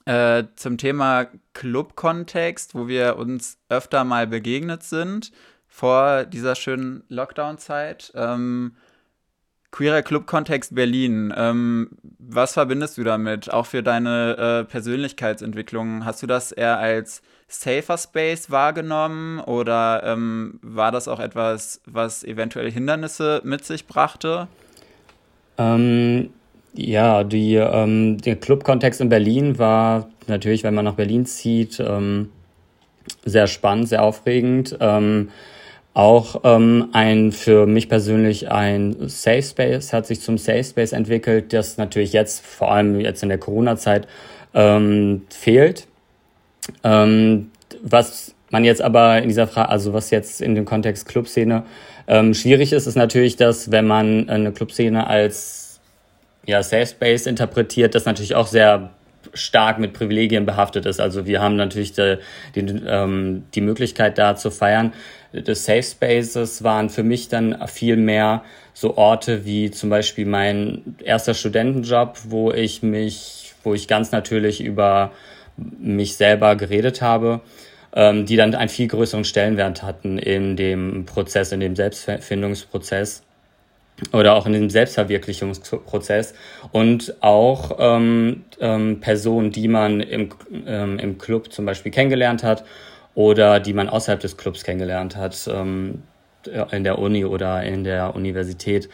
[0.06, 5.32] äh, zum Thema Club-Kontext, wo wir uns öfter mal begegnet sind
[5.68, 8.12] vor dieser schönen Lockdown-Zeit.
[8.16, 8.76] Ähm,
[9.74, 11.34] queerer Club-Kontext Berlin.
[11.36, 13.52] Ähm, was verbindest du damit?
[13.52, 16.06] Auch für deine äh, Persönlichkeitsentwicklung.
[16.06, 22.24] Hast du das eher als safer Space wahrgenommen oder ähm, war das auch etwas, was
[22.24, 24.48] eventuell Hindernisse mit sich brachte?
[25.58, 26.30] Ähm,
[26.74, 32.30] ja, die, ähm, der Club-Kontext in Berlin war natürlich, wenn man nach Berlin zieht, ähm,
[33.26, 34.78] sehr spannend, sehr aufregend.
[35.94, 41.54] Auch ähm, ein für mich persönlich ein Safe Space hat sich zum Safe Space entwickelt,
[41.54, 44.08] das natürlich jetzt, vor allem jetzt in der Corona-Zeit,
[44.56, 45.88] ähm, fehlt.
[46.84, 47.52] Ähm,
[47.84, 51.64] was man jetzt aber in dieser Frage, also was jetzt in dem Kontext Clubszene
[52.08, 55.80] ähm, schwierig ist, ist natürlich, dass wenn man eine Clubszene als
[56.46, 58.90] ja, Safe Space interpretiert, das natürlich auch sehr
[59.34, 61.00] stark mit Privilegien behaftet ist.
[61.00, 62.18] Also wir haben natürlich die,
[62.56, 64.94] die, ähm, die Möglichkeit da zu feiern.
[65.34, 68.44] Die Safe Spaces waren für mich dann viel mehr
[68.74, 74.64] so Orte wie zum Beispiel mein erster Studentenjob, wo ich mich, wo ich ganz natürlich
[74.64, 75.12] über
[75.58, 77.42] mich selber geredet habe,
[77.96, 83.24] ähm, die dann einen viel größeren Stellenwert hatten in dem Prozess, in dem Selbstfindungsprozess
[84.12, 86.36] oder auch in dem Selbstverwirklichungsprozess.
[86.72, 90.30] Und auch ähm, ähm, Personen, die man im,
[90.68, 92.64] ähm, im Club zum Beispiel kennengelernt hat
[93.16, 96.04] oder die man außerhalb des Clubs kennengelernt hat, ähm,
[96.72, 98.90] in der Uni oder in der Universität.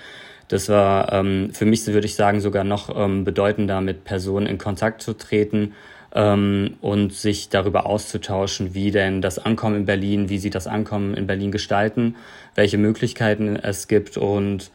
[0.50, 4.58] Das war ähm, für mich, würde ich sagen, sogar noch ähm, bedeutender, mit Personen in
[4.58, 5.74] Kontakt zu treten,
[6.14, 11.14] ähm, und sich darüber auszutauschen, wie denn das Ankommen in Berlin, wie sie das Ankommen
[11.14, 12.16] in Berlin gestalten,
[12.56, 14.72] welche Möglichkeiten es gibt und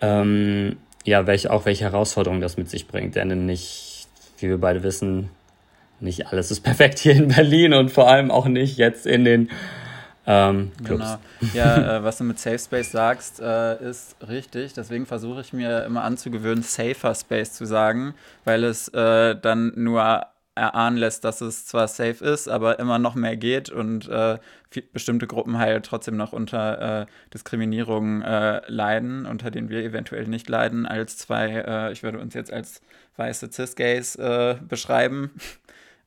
[0.00, 3.14] ähm, ja, welch, auch welche Herausforderungen das mit sich bringt.
[3.16, 5.30] Denn nicht, wie wir beide wissen,
[6.00, 9.50] nicht alles ist perfekt hier in Berlin und vor allem auch nicht jetzt in den
[10.30, 11.18] ähm, Clubs.
[11.40, 11.54] Genau.
[11.54, 14.74] Ja, äh, was du mit Safe Space sagst, äh, ist richtig.
[14.74, 20.26] Deswegen versuche ich mir immer anzugewöhnen, Safer Space zu sagen, weil es äh, dann nur
[20.54, 24.38] erahnen lässt, dass es zwar safe ist, aber immer noch mehr geht und äh,
[24.92, 30.48] bestimmte Gruppen halt trotzdem noch unter äh, Diskriminierung äh, leiden, unter denen wir eventuell nicht
[30.48, 32.82] leiden, als zwei, ich würde uns jetzt als
[33.16, 34.18] weiße Cis-Gays
[34.68, 35.30] beschreiben.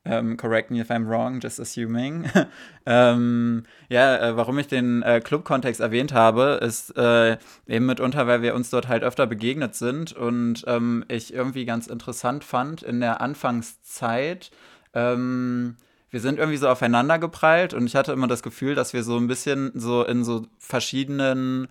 [0.04, 2.28] Um, correct me if I'm wrong, just assuming.
[2.86, 7.38] ähm, ja, äh, warum ich den äh, Club-Kontext erwähnt habe, ist äh,
[7.68, 11.86] eben mitunter, weil wir uns dort halt öfter begegnet sind und ähm, ich irgendwie ganz
[11.86, 14.50] interessant fand in der Anfangszeit.
[14.92, 15.76] Ähm,
[16.10, 19.16] wir sind irgendwie so aufeinander geprallt und ich hatte immer das Gefühl, dass wir so
[19.16, 21.68] ein bisschen so in so verschiedenen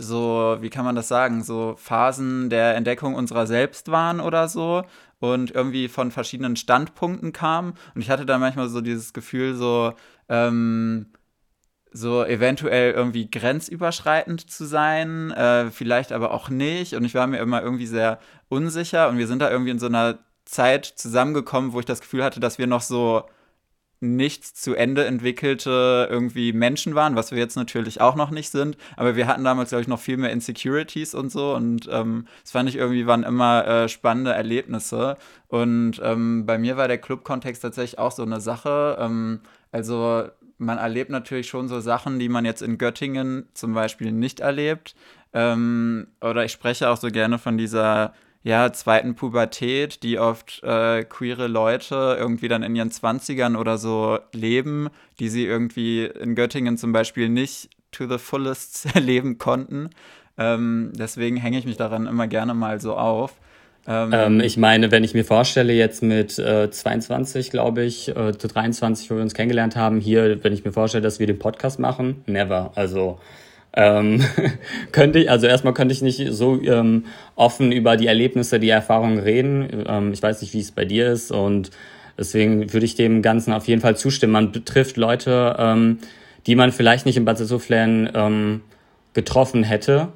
[0.00, 4.84] so, wie kann man das sagen, so Phasen der Entdeckung unserer selbst waren oder so
[5.20, 7.74] und irgendwie von verschiedenen Standpunkten kam.
[7.94, 9.94] Und ich hatte da manchmal so dieses Gefühl, so,
[10.28, 11.06] ähm,
[11.90, 16.94] so eventuell irgendwie grenzüberschreitend zu sein, äh, vielleicht aber auch nicht.
[16.94, 19.86] Und ich war mir immer irgendwie sehr unsicher und wir sind da irgendwie in so
[19.86, 23.24] einer Zeit zusammengekommen, wo ich das Gefühl hatte, dass wir noch so
[24.00, 28.76] nicht zu Ende entwickelte irgendwie Menschen waren, was wir jetzt natürlich auch noch nicht sind.
[28.96, 31.54] Aber wir hatten damals, glaube ich, noch viel mehr Insecurities und so.
[31.54, 35.16] Und ähm, das fand ich irgendwie, waren immer äh, spannende Erlebnisse.
[35.48, 38.96] Und ähm, bei mir war der Club-Kontext tatsächlich auch so eine Sache.
[39.00, 39.40] Ähm,
[39.72, 44.40] also man erlebt natürlich schon so Sachen, die man jetzt in Göttingen zum Beispiel nicht
[44.40, 44.94] erlebt.
[45.32, 51.04] Ähm, oder ich spreche auch so gerne von dieser ja, zweiten Pubertät, die oft äh,
[51.04, 56.78] queere Leute irgendwie dann in ihren Zwanzigern oder so leben, die sie irgendwie in Göttingen
[56.78, 59.90] zum Beispiel nicht to the fullest leben konnten.
[60.36, 63.34] Ähm, deswegen hänge ich mich daran immer gerne mal so auf.
[63.88, 68.32] Ähm, ähm, ich meine, wenn ich mir vorstelle, jetzt mit äh, 22, glaube ich, äh,
[68.32, 71.78] 23, wo wir uns kennengelernt haben, hier, wenn ich mir vorstelle, dass wir den Podcast
[71.78, 72.70] machen, never.
[72.74, 73.18] Also
[73.78, 74.24] ähm,
[74.92, 77.04] könnte ich, also erstmal könnte ich nicht so ähm,
[77.36, 79.84] offen über die Erlebnisse, die Erfahrungen reden.
[79.86, 81.70] Ähm, ich weiß nicht, wie es bei dir ist und
[82.18, 84.32] deswegen würde ich dem Ganzen auf jeden Fall zustimmen.
[84.32, 85.98] Man betrifft Leute, ähm,
[86.46, 88.62] die man vielleicht nicht in Bad Soufflen ähm,
[89.14, 90.08] getroffen hätte.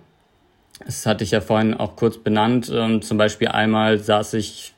[0.84, 2.70] Das hatte ich ja vorhin auch kurz benannt.
[2.74, 4.74] Ähm, zum Beispiel einmal saß ich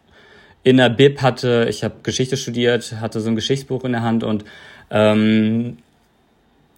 [0.62, 4.24] in der Bib, hatte, ich habe Geschichte studiert, hatte so ein Geschichtsbuch in der Hand
[4.24, 4.44] und
[4.90, 5.78] ähm,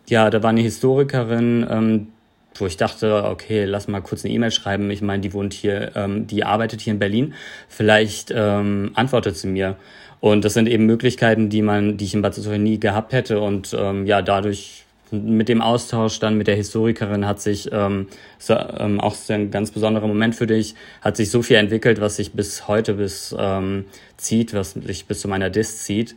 [0.09, 2.07] ja, da war eine Historikerin, ähm,
[2.55, 4.91] wo ich dachte, okay, lass mal kurz eine E-Mail schreiben.
[4.91, 7.35] Ich meine, die wohnt hier, ähm, die arbeitet hier in Berlin.
[7.69, 9.77] Vielleicht ähm, antwortet sie mir.
[10.21, 13.41] Und das sind eben Möglichkeiten, die man, die ich in Zuzucher nie gehabt hätte.
[13.41, 18.55] Und ähm, ja, dadurch mit dem Austausch dann mit der Historikerin hat sich ähm, so,
[18.55, 22.33] ähm, auch ein ganz besonderer Moment für dich, hat sich so viel entwickelt, was sich
[22.33, 23.85] bis heute bis ähm,
[24.17, 26.17] zieht, was sich bis zu meiner Dis zieht.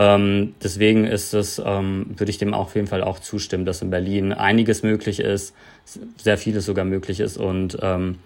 [0.00, 3.90] Ähm, deswegen ist es, ähm, würde ich dem auf jeden Fall auch zustimmen, dass in
[3.90, 5.56] Berlin einiges möglich ist,
[6.16, 8.18] sehr vieles sogar möglich ist und ähm,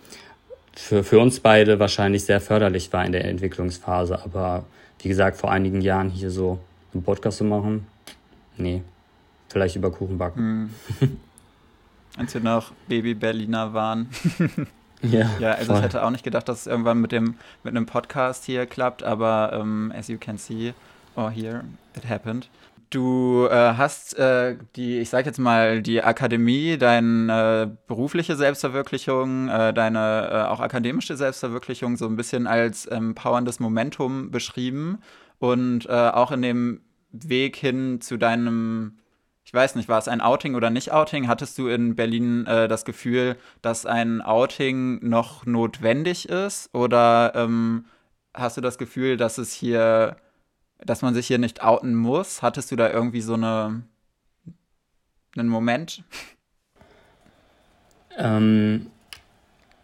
[0.76, 4.22] für, für uns beide wahrscheinlich sehr förderlich war in der Entwicklungsphase.
[4.22, 4.66] Aber
[4.98, 6.58] wie gesagt, vor einigen Jahren hier so
[6.92, 7.86] einen Podcast zu machen,
[8.58, 8.82] nee,
[9.48, 10.74] vielleicht über Kuchen backen.
[11.00, 11.16] Mhm.
[12.18, 14.10] Als wir noch Baby-Berliner waren.
[15.02, 15.76] ja, ja, also voll.
[15.76, 19.02] ich hätte auch nicht gedacht, dass es irgendwann mit dem mit einem Podcast hier klappt,
[19.02, 20.74] aber um, ähm, as you can see,
[21.16, 22.48] Oh, here, it happened.
[22.88, 29.48] Du äh, hast äh, die, ich sag jetzt mal, die Akademie, deine äh, berufliche Selbstverwirklichung,
[29.48, 34.98] äh, deine äh, auch akademische Selbstverwirklichung so ein bisschen als empowerndes Momentum beschrieben
[35.38, 38.98] und äh, auch in dem Weg hin zu deinem,
[39.44, 41.28] ich weiß nicht, war es ein Outing oder nicht Outing?
[41.28, 47.84] Hattest du in Berlin das Gefühl, dass ein Outing noch notwendig ist oder ähm,
[48.32, 50.16] hast du das Gefühl, dass es hier
[50.84, 52.42] dass man sich hier nicht outen muss.
[52.42, 53.82] Hattest du da irgendwie so eine,
[55.36, 56.02] einen Moment?
[58.18, 58.86] Ähm,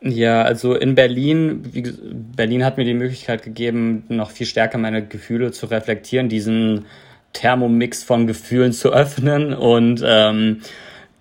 [0.01, 5.07] ja, also in Berlin, wie, Berlin hat mir die Möglichkeit gegeben, noch viel stärker meine
[5.07, 6.87] Gefühle zu reflektieren, diesen
[7.33, 10.61] Thermomix von Gefühlen zu öffnen und ähm,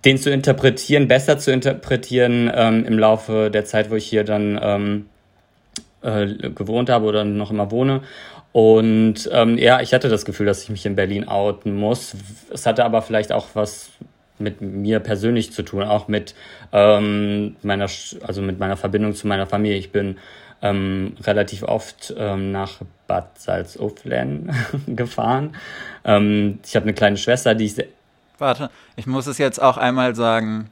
[0.06, 4.60] den zu interpretieren, besser zu interpretieren ähm, im Laufe der Zeit, wo ich hier dann
[4.62, 5.06] ähm,
[6.02, 8.02] äh, gewohnt habe oder noch immer wohne.
[8.58, 12.16] Und ähm, ja, ich hatte das Gefühl, dass ich mich in Berlin outen muss.
[12.52, 13.92] Es hatte aber vielleicht auch was
[14.40, 16.34] mit mir persönlich zu tun, auch mit
[16.72, 17.86] ähm, meiner,
[18.26, 19.78] also mit meiner Verbindung zu meiner Familie.
[19.78, 20.18] Ich bin
[20.64, 24.52] ähm, relativ oft ähm, nach Bad Salzuflen
[24.88, 25.56] gefahren.
[26.04, 27.76] Ähm, ich habe eine kleine Schwester, die ich.
[28.40, 30.72] Warte, ich muss es jetzt auch einmal sagen.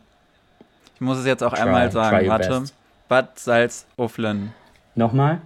[0.95, 2.27] Ich muss es jetzt auch try, einmal sagen.
[2.29, 2.61] Warte.
[2.61, 2.73] Best.
[3.09, 4.53] Bad Salzuflen.
[4.95, 5.39] Nochmal?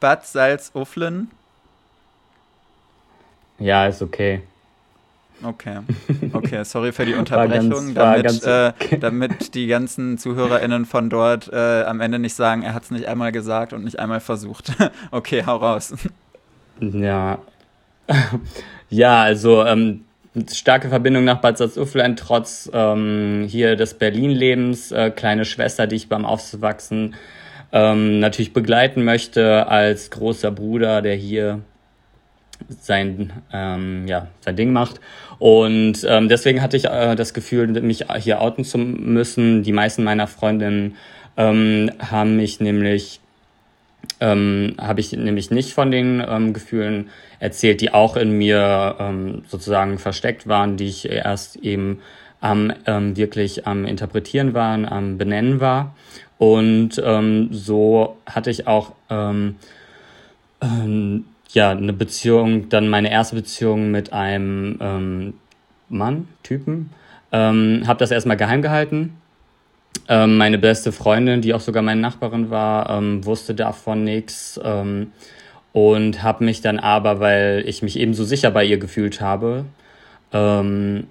[0.00, 1.30] Bad Salzuflen.
[3.58, 4.42] Ja, ist okay.
[5.42, 5.78] Okay,
[6.32, 11.82] okay, sorry für die Unterbrechung, ganz, damit, äh, damit die ganzen ZuhörerInnen von dort äh,
[11.82, 14.72] am Ende nicht sagen, er hat es nicht einmal gesagt und nicht einmal versucht.
[15.10, 15.92] okay, hau raus.
[16.80, 17.38] Ja,
[18.88, 20.04] ja also ähm,
[20.50, 26.08] starke Verbindung nach Bad Salzuflen, trotz ähm, hier des Berlin-Lebens, äh, kleine Schwester, die ich
[26.08, 27.14] beim Aufwachsen
[27.74, 31.60] ähm, natürlich begleiten möchte als großer Bruder, der hier
[32.68, 35.00] sein, ähm, ja, sein Ding macht.
[35.40, 39.64] Und ähm, deswegen hatte ich äh, das Gefühl, mich hier outen zu müssen.
[39.64, 40.94] Die meisten meiner Freundinnen
[41.36, 43.20] ähm, haben mich nämlich
[44.20, 47.08] ähm, habe ich nämlich nicht von den ähm, Gefühlen
[47.40, 52.00] erzählt, die auch in mir ähm, sozusagen versteckt waren, die ich erst eben
[52.40, 55.96] am ähm, wirklich am Interpretieren waren, am Benennen war.
[56.38, 59.56] Und ähm, so hatte ich auch ähm,
[60.60, 65.34] ähm, ja, eine Beziehung, dann meine erste Beziehung mit einem ähm,
[65.88, 66.90] Mann, Typen.
[67.32, 69.16] Ähm, habe das erstmal geheim gehalten.
[70.08, 74.60] Ähm, meine beste Freundin, die auch sogar meine Nachbarin war, wusste davon nichts.
[75.72, 79.64] Und habe mich dann aber, weil ich mich eben so sicher bei ihr gefühlt habe,
[80.32, 81.06] ähm,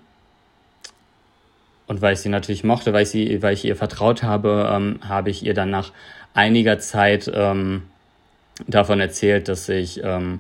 [1.93, 4.99] und weil ich sie natürlich mochte, weil ich, sie, weil ich ihr vertraut habe, ähm,
[5.07, 5.91] habe ich ihr dann nach
[6.33, 7.83] einiger Zeit ähm,
[8.65, 10.39] davon erzählt, dass ich ähm,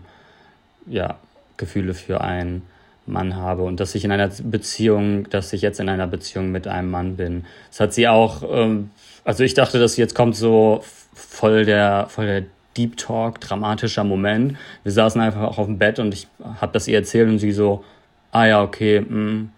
[0.87, 1.19] ja,
[1.57, 2.63] Gefühle für einen
[3.05, 6.67] Mann habe und dass ich in einer Beziehung, dass ich jetzt in einer Beziehung mit
[6.67, 7.45] einem Mann bin.
[7.69, 8.89] Das hat sie auch, ähm,
[9.23, 12.43] also ich dachte, dass jetzt kommt so voll der, voll der
[12.75, 14.57] Deep Talk, dramatischer Moment.
[14.81, 16.27] Wir saßen einfach auch auf dem Bett und ich
[16.59, 17.83] habe das ihr erzählt und sie so,
[18.31, 19.49] ah ja, okay, mh, mm,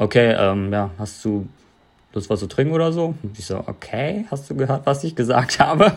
[0.00, 1.46] okay, ähm, ja, hast du
[2.12, 3.14] Lust was zu trinken oder so?
[3.22, 5.92] Und ich so, okay, hast du gehört, was ich gesagt habe?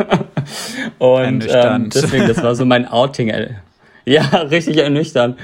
[1.00, 3.34] und ähm, deswegen, das war so mein Outing.
[4.06, 5.39] Ja, richtig ernüchternd.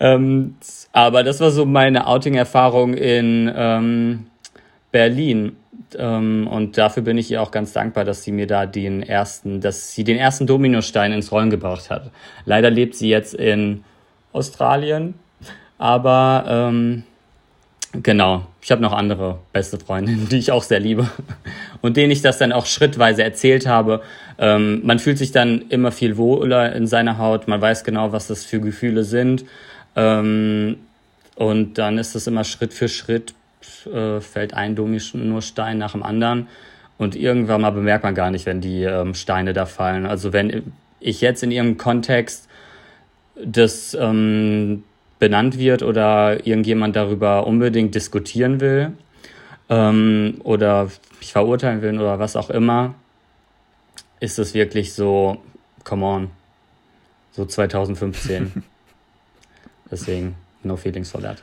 [0.00, 0.54] Ähm,
[0.90, 4.26] aber das war so meine Outing-Erfahrung in ähm,
[4.90, 5.56] Berlin.
[5.98, 9.60] Ähm, und dafür bin ich ihr auch ganz dankbar, dass sie mir da den ersten,
[9.60, 12.10] dass sie den ersten Dominostein ins Rollen gebracht hat.
[12.46, 13.84] Leider lebt sie jetzt in
[14.32, 15.12] Australien,
[15.76, 17.04] aber ähm,
[17.92, 18.46] Genau.
[18.62, 21.08] Ich habe noch andere beste Freundinnen, die ich auch sehr liebe
[21.80, 24.02] und denen ich das dann auch schrittweise erzählt habe.
[24.38, 27.48] Ähm, man fühlt sich dann immer viel wohler in seiner Haut.
[27.48, 29.44] Man weiß genau, was das für Gefühle sind.
[29.96, 30.76] Ähm,
[31.34, 33.34] und dann ist es immer Schritt für Schritt,
[33.92, 36.46] äh, fällt ein nur Stein nach dem anderen.
[36.96, 40.06] Und irgendwann mal bemerkt man gar nicht, wenn die ähm, Steine da fallen.
[40.06, 42.46] Also wenn ich jetzt in ihrem Kontext
[43.42, 44.84] das ähm,
[45.20, 48.92] benannt wird oder irgendjemand darüber unbedingt diskutieren will
[49.68, 50.88] ähm, oder
[51.20, 52.94] mich verurteilen will oder was auch immer,
[54.18, 55.40] ist es wirklich so,
[55.84, 56.30] come on,
[57.30, 58.64] so 2015.
[59.90, 61.42] Deswegen, no feelings for that.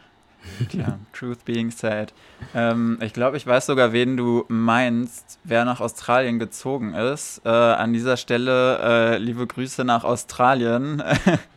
[0.72, 2.14] Ja, truth being said.
[2.56, 7.42] Ähm, ich glaube, ich weiß sogar, wen du meinst, wer nach Australien gezogen ist.
[7.46, 11.04] Äh, an dieser Stelle äh, liebe Grüße nach Australien.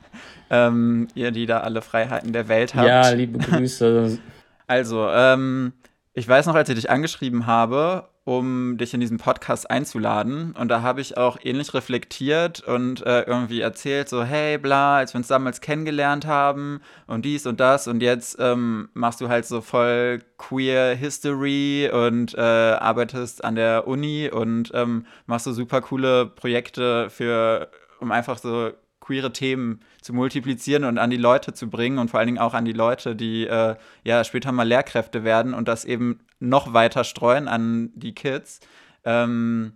[0.50, 2.88] ähm, ihr, die da alle Freiheiten der Welt habt.
[2.88, 4.18] Ja, liebe Grüße.
[4.66, 5.72] also, ähm,
[6.12, 10.54] ich weiß noch, als ich dich angeschrieben habe, um dich in diesen Podcast einzuladen.
[10.58, 15.14] Und da habe ich auch ähnlich reflektiert und äh, irgendwie erzählt, so, hey, bla, als
[15.14, 17.88] wir uns damals kennengelernt haben und dies und das.
[17.88, 23.86] Und jetzt ähm, machst du halt so voll queer History und äh, arbeitest an der
[23.86, 28.70] Uni und ähm, machst so super coole Projekte für, um einfach so
[29.10, 32.54] queere Themen zu multiplizieren und an die Leute zu bringen und vor allen Dingen auch
[32.54, 37.02] an die Leute, die äh, ja später mal Lehrkräfte werden und das eben noch weiter
[37.02, 38.60] streuen an die Kids.
[39.04, 39.72] Ähm,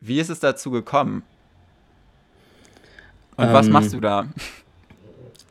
[0.00, 1.22] wie ist es dazu gekommen?
[3.36, 4.26] Und ähm, was machst du da?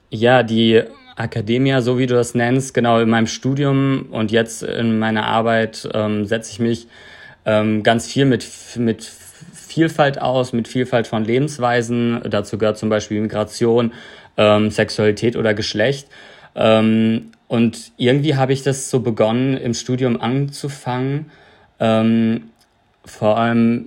[0.09, 0.81] Ja, die
[1.15, 5.87] Akademia, so wie du das nennst, genau in meinem Studium und jetzt in meiner Arbeit
[5.93, 6.87] ähm, setze ich mich
[7.45, 8.47] ähm, ganz viel mit,
[8.77, 9.03] mit
[9.71, 12.21] Vielfalt aus, mit Vielfalt von Lebensweisen.
[12.29, 13.93] Dazu gehört zum Beispiel Migration,
[14.35, 16.09] ähm, Sexualität oder Geschlecht.
[16.55, 21.31] Ähm, und irgendwie habe ich das so begonnen, im Studium anzufangen,
[21.79, 22.49] ähm,
[23.05, 23.85] vor allem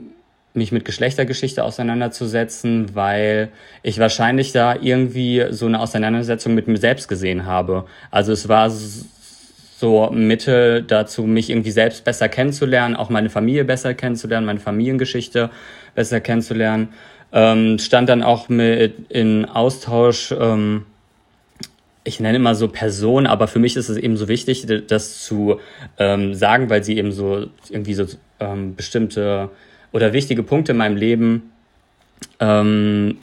[0.55, 3.51] mich mit Geschlechtergeschichte auseinanderzusetzen, weil
[3.83, 7.85] ich wahrscheinlich da irgendwie so eine Auseinandersetzung mit mir selbst gesehen habe.
[8.11, 8.71] Also es war
[9.77, 15.51] so Mittel dazu, mich irgendwie selbst besser kennenzulernen, auch meine Familie besser kennenzulernen, meine Familiengeschichte
[15.95, 16.89] besser kennenzulernen.
[17.33, 20.87] Ähm, stand dann auch mit in Austausch, ähm,
[22.05, 25.59] ich nenne immer so Personen, aber für mich ist es eben so wichtig, das zu
[25.99, 28.07] ähm, sagen, weil sie eben so irgendwie so
[28.39, 29.51] ähm, bestimmte
[29.91, 31.51] oder wichtige Punkte in meinem Leben
[32.41, 33.19] ähm,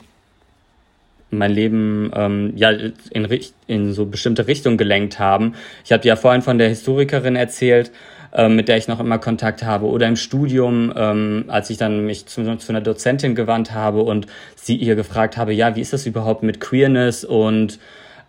[1.32, 3.28] mein Leben ähm, ja in,
[3.66, 5.54] in so bestimmte Richtungen gelenkt haben.
[5.84, 7.90] Ich habe ja vorhin von der Historikerin erzählt,
[8.34, 12.06] ähm, mit der ich noch immer Kontakt habe, oder im Studium, ähm, als ich dann
[12.06, 15.92] mich zu, zu einer Dozentin gewandt habe und sie ihr gefragt habe, ja, wie ist
[15.92, 17.78] das überhaupt mit Queerness und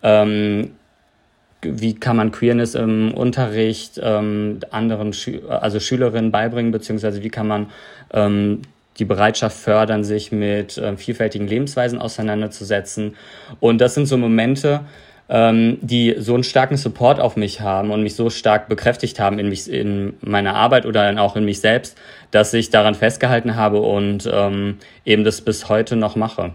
[0.01, 0.71] ähm,
[1.61, 7.47] wie kann man Queerness im Unterricht ähm, anderen, Schü also Schülerinnen beibringen, beziehungsweise wie kann
[7.47, 7.67] man
[8.11, 8.61] ähm,
[8.99, 13.15] die Bereitschaft fördern, sich mit äh, vielfältigen Lebensweisen auseinanderzusetzen.
[13.59, 14.81] Und das sind so Momente,
[15.29, 19.39] ähm, die so einen starken Support auf mich haben und mich so stark bekräftigt haben
[19.39, 21.97] in mich, in meiner Arbeit oder dann auch in mich selbst,
[22.31, 26.51] dass ich daran festgehalten habe und ähm, eben das bis heute noch mache.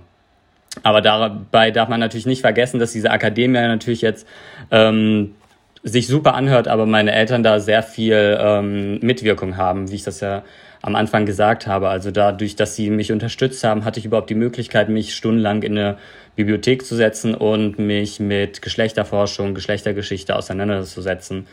[0.82, 4.26] Aber dabei darf man natürlich nicht vergessen, dass diese Akademie natürlich jetzt
[4.70, 5.34] ähm,
[5.82, 10.20] sich super anhört, aber meine Eltern da sehr viel ähm, Mitwirkung haben, wie ich das
[10.20, 10.42] ja
[10.82, 11.88] am Anfang gesagt habe.
[11.88, 15.76] Also dadurch, dass sie mich unterstützt haben, hatte ich überhaupt die Möglichkeit, mich stundenlang in
[15.76, 15.98] eine
[16.36, 21.46] Bibliothek zu setzen und mich mit Geschlechterforschung, Geschlechtergeschichte auseinanderzusetzen.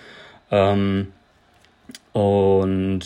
[0.52, 1.08] Ähm,
[2.14, 3.02] und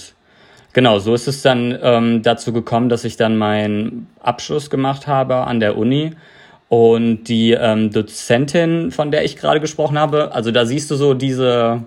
[0.73, 5.35] genau, so ist es dann ähm, dazu gekommen, dass ich dann meinen Abschluss gemacht habe
[5.35, 6.11] an der Uni.
[6.67, 11.15] Und die ähm, Dozentin, von der ich gerade gesprochen habe, also da siehst du so
[11.15, 11.81] diese,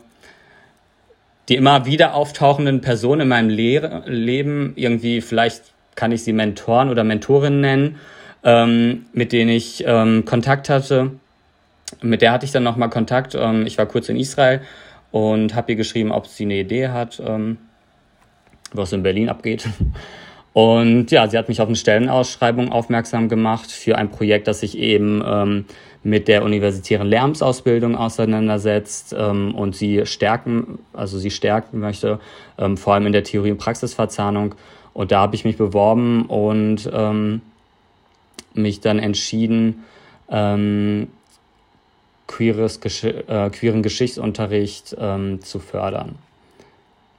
[1.48, 6.88] die immer wieder auftauchenden Personen in meinem Le Leben, irgendwie vielleicht kann ich sie Mentoren
[6.88, 7.96] oder Mentorinnen nennen,
[8.44, 11.12] ähm, mit denen ich ähm, Kontakt hatte.
[12.00, 13.34] Mit der hatte ich dann nochmal Kontakt.
[13.34, 14.62] Ähm, ich war kurz in Israel
[15.10, 17.58] und habe ihr geschrieben, ob sie eine Idee hat, ähm,
[18.72, 19.68] was in Berlin abgeht.
[20.54, 24.76] Und ja, sie hat mich auf eine Stellenausschreibung aufmerksam gemacht für ein Projekt, das sich
[24.76, 25.64] eben ähm,
[26.04, 32.18] mit der universitären Lehramtsausbildung auseinandersetzt ähm, und sie stärken, also sie stärken möchte,
[32.58, 34.54] ähm, vor allem in der Theorie- und Praxisverzahnung.
[34.94, 37.40] Und da habe ich mich beworben und ähm,
[38.54, 39.84] mich dann entschieden,
[40.28, 41.08] ähm,
[42.26, 46.16] queeres Gesch äh, queeren Geschichtsunterricht ähm, zu fördern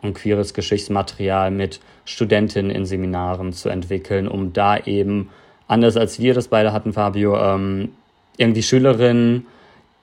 [0.02, 5.30] und queeres Geschichtsmaterial mit Studentinnen in Seminaren zu entwickeln, um da eben,
[5.68, 7.90] anders als wir das beide hatten, Fabio, ähm,
[8.38, 9.46] irgendwie Schülerinnen,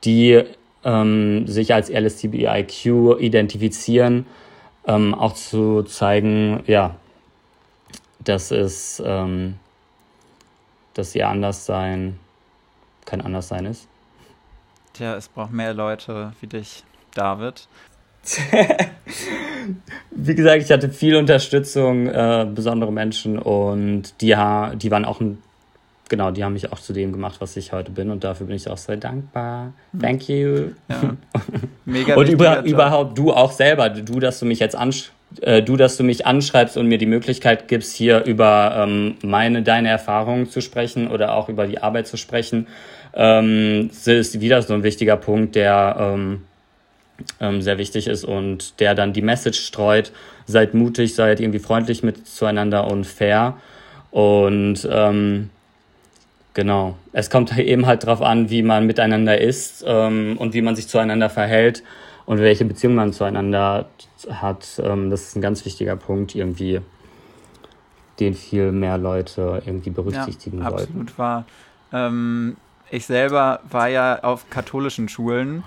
[0.04, 0.42] die
[0.84, 4.26] ähm, sich als LSTBIQ identifizieren,
[4.86, 6.96] ähm, auch zu zeigen, ja,
[8.20, 9.56] dass es, ähm,
[10.94, 12.18] dass ihr Anderssein
[13.04, 13.88] kein Anderssein ist.
[14.92, 17.68] Tja, es braucht mehr Leute wie dich, David.
[20.10, 24.36] Wie gesagt, ich hatte viel Unterstützung, äh, besondere Menschen und die,
[24.76, 25.42] die waren auch ein
[26.10, 28.56] genau, die haben mich auch zu dem gemacht, was ich heute bin und dafür bin
[28.56, 29.72] ich auch sehr dankbar.
[29.98, 30.72] Thank you.
[30.90, 31.16] Ja.
[31.86, 35.76] Mega und über, überhaupt du auch selber, du, dass du mich jetzt ansch äh, du,
[35.76, 40.50] dass du mich anschreibst und mir die Möglichkeit gibst, hier über ähm, meine, deine Erfahrungen
[40.50, 42.66] zu sprechen oder auch über die Arbeit zu sprechen,
[43.14, 46.42] ähm, ist wieder so ein wichtiger Punkt, der ähm,
[47.40, 50.10] ähm, sehr wichtig ist und der dann die Message streut,
[50.46, 53.56] seid mutig, seid irgendwie freundlich mit zueinander und fair.
[54.10, 55.50] Und ähm,
[56.54, 56.96] Genau.
[57.12, 60.88] Es kommt eben halt darauf an, wie man miteinander ist ähm, und wie man sich
[60.88, 61.82] zueinander verhält
[62.26, 63.88] und welche Beziehung man zueinander
[64.28, 64.80] hat.
[64.82, 66.80] Ähm, das ist ein ganz wichtiger Punkt, irgendwie,
[68.18, 70.82] den viel mehr Leute irgendwie berücksichtigen ja, sollten.
[70.92, 71.44] Absolut wahr.
[71.92, 72.56] Ähm,
[72.90, 75.62] ich selber war ja auf katholischen Schulen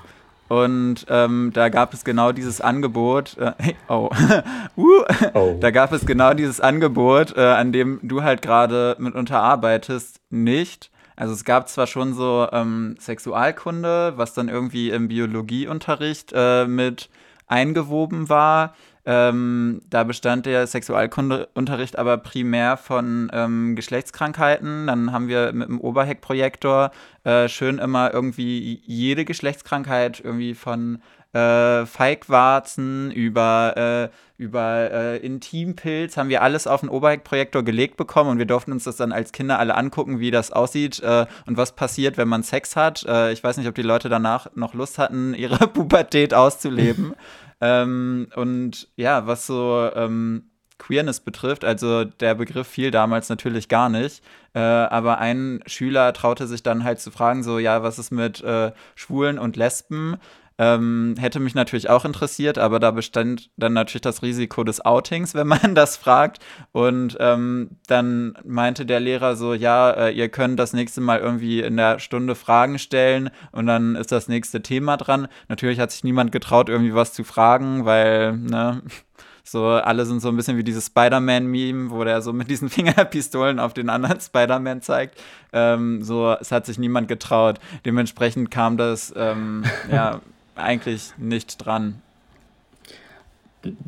[0.53, 3.53] und ähm, da gab es genau dieses Angebot, äh,
[3.87, 4.11] oh,
[4.77, 5.57] uh, oh.
[5.59, 10.91] da gab es genau dieses Angebot, äh, an dem du halt gerade mitunter arbeitest, nicht.
[11.15, 17.09] Also es gab zwar schon so ähm, Sexualkunde, was dann irgendwie im Biologieunterricht äh, mit
[17.47, 18.75] eingewoben war,
[19.05, 24.87] ähm, da bestand der Sexualkundeunterricht aber primär von ähm, Geschlechtskrankheiten.
[24.87, 26.91] Dann haben wir mit dem Oberheckprojektor
[27.23, 31.01] äh, schön immer irgendwie jede Geschlechtskrankheit irgendwie von
[31.33, 38.29] äh, Feigwarzen über, äh, über äh, Intimpilz haben wir alles auf den Oberheckprojektor gelegt bekommen
[38.29, 41.57] und wir durften uns das dann als Kinder alle angucken, wie das aussieht äh, und
[41.57, 43.03] was passiert, wenn man Sex hat.
[43.07, 47.15] Äh, ich weiß nicht, ob die Leute danach noch Lust hatten, ihre Pubertät auszuleben.
[47.64, 53.88] Ähm, und ja, was so ähm, Queerness betrifft, also der Begriff fiel damals natürlich gar
[53.88, 54.22] nicht,
[54.53, 58.43] äh, aber ein Schüler traute sich dann halt zu fragen, so, ja, was ist mit
[58.43, 60.18] äh, Schwulen und Lesben?
[60.57, 65.33] Ähm, hätte mich natürlich auch interessiert, aber da bestand dann natürlich das Risiko des Outings,
[65.33, 66.39] wenn man das fragt.
[66.71, 71.61] Und ähm, dann meinte der Lehrer so, ja, äh, ihr könnt das nächste Mal irgendwie
[71.61, 75.27] in der Stunde Fragen stellen und dann ist das nächste Thema dran.
[75.49, 78.83] Natürlich hat sich niemand getraut, irgendwie was zu fragen, weil, ne,
[79.43, 83.59] so, alle sind so ein bisschen wie dieses Spider-Man-Meme, wo der so mit diesen Fingerpistolen
[83.59, 85.19] auf den anderen Spider-Man zeigt.
[85.51, 87.59] Ähm, so, es hat sich niemand getraut.
[87.85, 90.21] Dementsprechend kam das, ähm, ja,
[90.55, 92.01] eigentlich nicht dran.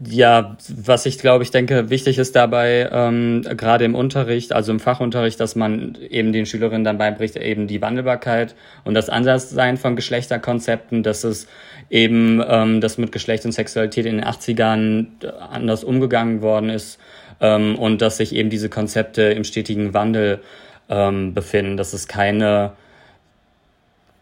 [0.09, 4.80] Ja, was ich glaube, ich denke, wichtig ist dabei, ähm, gerade im Unterricht, also im
[4.80, 8.55] Fachunterricht, dass man eben den Schülerinnen dann beibringt, eben die Wandelbarkeit
[8.86, 11.47] und das Anderssein von Geschlechterkonzepten, dass es
[11.89, 15.07] eben, ähm, dass mit Geschlecht und Sexualität in den 80ern
[15.51, 16.97] anders umgegangen worden ist
[17.41, 20.39] ähm, und dass sich eben diese Konzepte im stetigen Wandel
[20.88, 22.72] ähm, befinden, dass es keine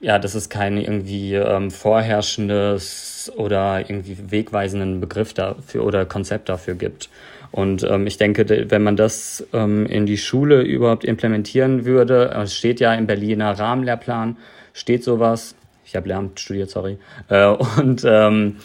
[0.03, 6.75] ja, dass es kein irgendwie ähm, vorherrschendes oder irgendwie wegweisenden Begriff dafür oder Konzept dafür
[6.75, 7.09] gibt.
[7.51, 12.41] Und ähm, ich denke, wenn man das ähm, in die Schule überhaupt implementieren würde, äh,
[12.41, 14.35] es steht ja im Berliner Rahmenlehrplan,
[14.73, 16.97] steht sowas, ich habe Lehramt studiert, sorry,
[17.29, 17.45] äh,
[17.77, 18.57] und ähm,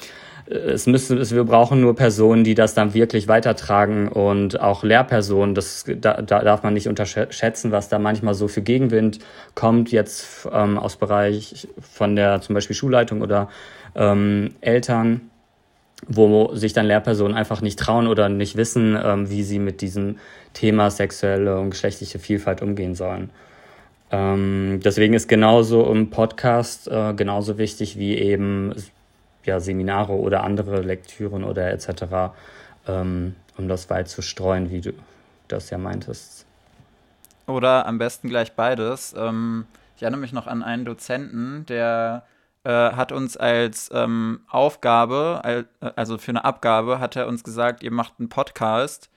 [0.51, 5.55] es müssen, es, wir brauchen nur Personen, die das dann wirklich weitertragen und auch Lehrpersonen.
[5.55, 9.19] Das da, da darf man nicht unterschätzen, was da manchmal so für Gegenwind
[9.55, 13.49] kommt jetzt ähm, aus Bereich von der zum Beispiel Schulleitung oder
[13.95, 15.31] ähm, Eltern,
[16.07, 20.17] wo sich dann Lehrpersonen einfach nicht trauen oder nicht wissen, ähm, wie sie mit diesem
[20.55, 23.31] Thema sexuelle und geschlechtliche Vielfalt umgehen sollen.
[24.11, 28.73] Ähm, deswegen ist genauso im Podcast äh, genauso wichtig wie eben
[29.45, 32.35] ja, Seminare oder andere Lektüren oder etc.,
[32.87, 34.93] ähm, um das weit zu streuen, wie du
[35.49, 36.47] das ja meintest.
[37.47, 39.15] Oder am besten gleich beides.
[39.17, 39.67] Ähm,
[39.97, 42.25] ich erinnere mich noch an einen Dozenten, der
[42.65, 45.41] äh, hat uns als ähm, Aufgabe,
[45.81, 49.11] äh, also für eine Abgabe, hat er uns gesagt, ihr macht einen Podcast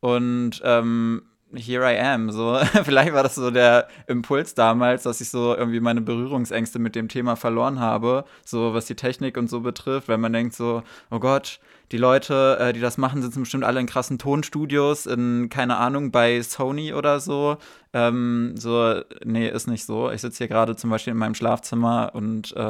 [0.00, 1.22] und ähm,
[1.54, 2.30] here I am.
[2.30, 6.94] So, vielleicht war das so der Impuls damals, dass ich so irgendwie meine Berührungsängste mit
[6.94, 10.82] dem Thema verloren habe, so was die Technik und so betrifft, weil man denkt so,
[11.10, 15.48] oh Gott, die Leute, äh, die das machen, sitzen bestimmt alle in krassen Tonstudios, in,
[15.48, 17.56] keine Ahnung, bei Sony oder so.
[17.94, 20.10] Ähm, so, nee, ist nicht so.
[20.10, 22.60] Ich sitze hier gerade zum Beispiel in meinem Schlafzimmer und äh,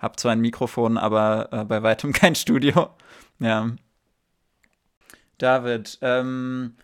[0.00, 2.90] habe zwar ein Mikrofon, aber äh, bei weitem kein Studio.
[3.40, 3.68] Ja.
[5.38, 6.76] David, ähm,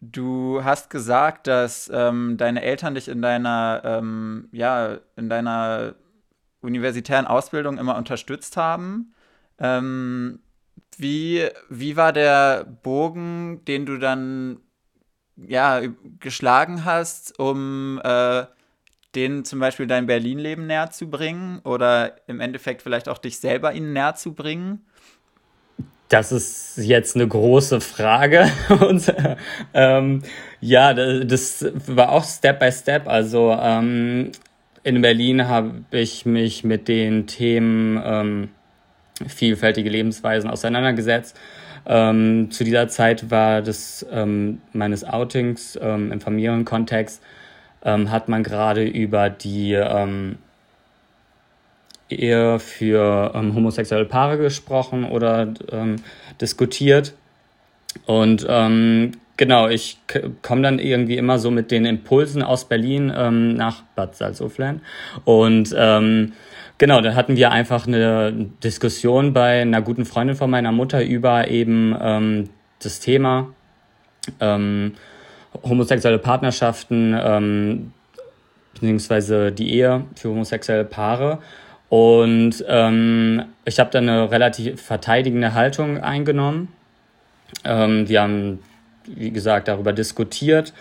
[0.00, 5.94] Du hast gesagt, dass ähm, deine Eltern dich in deiner, ähm, ja, in deiner
[6.62, 9.14] universitären Ausbildung immer unterstützt haben.
[9.58, 10.40] Ähm,
[10.96, 14.60] wie, wie war der Bogen, den du dann
[15.36, 15.82] ja,
[16.18, 18.44] geschlagen hast, um äh,
[19.14, 23.72] denen zum Beispiel dein Berlin-Leben näher zu bringen oder im Endeffekt vielleicht auch dich selber
[23.72, 24.86] ihnen näher zu bringen?
[26.10, 28.50] Das ist jetzt eine große Frage.
[28.68, 29.14] Und,
[29.72, 30.22] ähm,
[30.60, 33.06] ja, das war auch Step by Step.
[33.06, 34.32] Also ähm,
[34.82, 38.48] in Berlin habe ich mich mit den Themen ähm,
[39.24, 41.38] vielfältige Lebensweisen auseinandergesetzt.
[41.86, 47.22] Ähm, zu dieser Zeit war das ähm, meines Outings ähm, im Familienkontext,
[47.84, 50.38] ähm, hat man gerade über die ähm,
[52.12, 55.96] eher für ähm, homosexuelle Paare gesprochen oder ähm,
[56.40, 57.14] diskutiert.
[58.06, 59.98] Und ähm, genau, ich
[60.42, 64.82] komme dann irgendwie immer so mit den Impulsen aus Berlin ähm, nach Bad Salzuflen.
[65.24, 66.32] Und ähm,
[66.78, 68.32] genau, da hatten wir einfach eine
[68.62, 72.50] Diskussion bei einer guten Freundin von meiner Mutter über eben ähm,
[72.82, 73.48] das Thema
[74.40, 74.94] ähm,
[75.62, 77.92] homosexuelle Partnerschaften ähm,
[78.74, 81.38] beziehungsweise die Ehe für homosexuelle Paare.
[81.90, 86.68] Und ähm, ich habe dann eine relativ verteidigende Haltung eingenommen.
[87.64, 88.60] Ähm, wir haben,
[89.06, 90.72] wie gesagt, darüber diskutiert.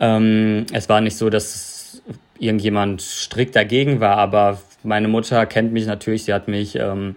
[0.00, 2.02] Ähm, es war nicht so, dass
[2.38, 6.24] irgendjemand strikt dagegen war, aber meine Mutter kennt mich natürlich.
[6.24, 7.16] Sie hat mich, ähm,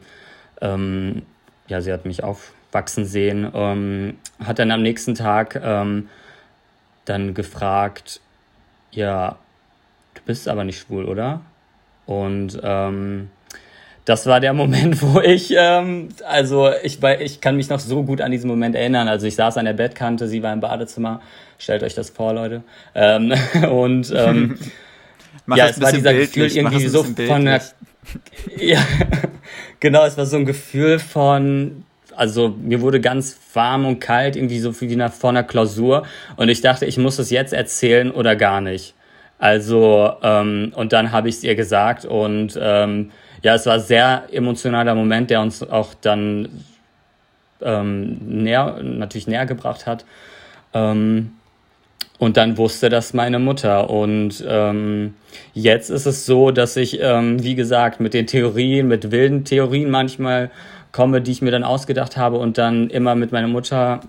[0.60, 1.22] ähm,
[1.70, 3.50] ja, sie hat mich aufwachsen sehen.
[3.54, 6.10] Ähm, hat dann am nächsten Tag ähm,
[7.06, 8.20] dann gefragt,
[8.92, 9.38] ja,
[10.16, 11.40] du bist aber nicht schwul, oder?
[12.10, 13.30] Und ähm,
[14.03, 18.20] das war der Moment, wo ich, ähm, also ich, ich kann mich noch so gut
[18.20, 19.07] an diesen Moment erinnern.
[19.07, 21.22] Also ich saß an der Bettkante, sie war im Badezimmer.
[21.60, 22.64] Stellt euch das vor, Leute.
[22.95, 23.32] Ähm,
[23.72, 24.57] und ähm,
[25.55, 27.62] ja, es war dieser Gefühl irgendwie so von der,
[28.57, 28.82] ja,
[29.80, 31.84] genau, es war so ein Gefühl von,
[32.16, 36.07] also mir wurde ganz warm und kalt, irgendwie so wie nach vor einer Klausur.
[36.38, 38.95] Und ich dachte, ich muss es jetzt erzählen oder gar nicht.
[39.40, 43.12] Also, ähm, und dann habe ich es ihr gesagt und ähm,
[43.42, 46.50] ja, es war ein sehr emotionaler Moment, der uns auch dann
[47.62, 50.06] ähm, näher, natürlich näher gebracht hat.
[50.74, 51.32] Ähm,
[52.18, 53.90] und dann wusste das meine Mutter.
[53.90, 55.14] Und ähm,
[55.54, 59.90] jetzt ist es so, dass ich, ähm, wie gesagt, mit den Theorien, mit wilden Theorien
[59.90, 60.52] manchmal
[60.92, 64.02] komme, die ich mir dann ausgedacht habe und dann immer mit meiner Mutter,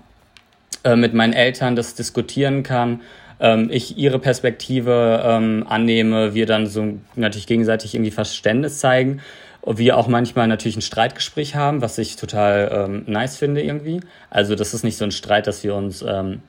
[0.83, 2.99] äh, mit meinen Eltern das diskutieren kann.
[3.41, 9.19] Ähm, ich ihre Perspektive ähm, annehme, wir dann so natürlich gegenseitig irgendwie Verständnis zeigen.
[9.65, 13.99] Wir auch manchmal natürlich ein Streitgespräch haben, was ich total ähm, nice finde irgendwie.
[14.29, 16.41] Also das ist nicht so ein Streit, dass wir uns ähm,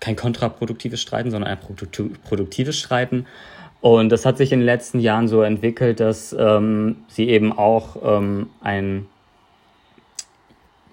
[0.00, 1.58] kein kontraproduktives Streiten, sondern ein
[2.24, 3.26] produktives Streiten.
[3.80, 7.96] Und das hat sich in den letzten Jahren so entwickelt, dass ähm, sie eben auch
[8.04, 9.06] ähm, ein,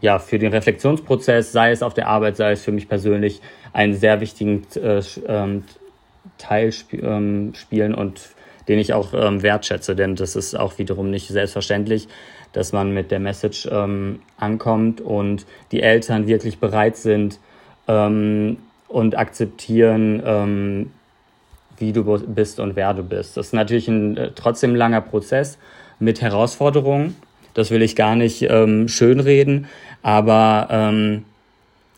[0.02, 3.42] ja, für den Reflexionsprozess, sei es auf der Arbeit, sei es für mich persönlich,
[3.74, 5.64] einen sehr wichtigen äh, ähm,
[6.38, 8.22] Teil sp ähm, spielen und
[8.68, 12.08] den ich auch ähm, wertschätze, denn das ist auch wiederum nicht selbstverständlich,
[12.54, 17.40] dass man mit der Message ähm, ankommt und die Eltern wirklich bereit sind,
[17.90, 18.58] ähm,
[18.88, 20.92] und akzeptieren, ähm,
[21.78, 23.38] wie du bist und wer du bist.
[23.38, 25.58] Das ist natürlich ein äh, trotzdem langer Prozess
[26.00, 27.16] mit Herausforderungen.
[27.54, 28.48] Das will ich gar nicht
[28.86, 29.68] schönreden,
[30.02, 30.68] aber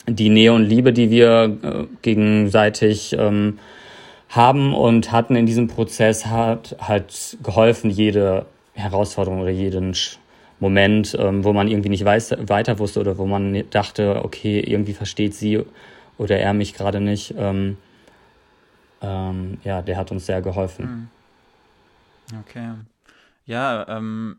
[0.08, 3.60] die Nähe und Liebe, die wir äh, gegenseitig ähm,
[4.30, 9.95] haben und hatten in diesem Prozess, hat halt geholfen, jede Herausforderung oder jeden
[10.60, 14.93] Moment, ähm, wo man irgendwie nicht weiß, weiter wusste oder wo man dachte, okay, irgendwie
[14.93, 15.64] versteht sie
[16.18, 17.78] oder er mich gerade nicht, ähm,
[19.02, 21.10] ähm, ja, der hat uns sehr geholfen.
[22.30, 22.39] Hm.
[22.41, 22.70] Okay.
[23.45, 24.38] Ja, ähm,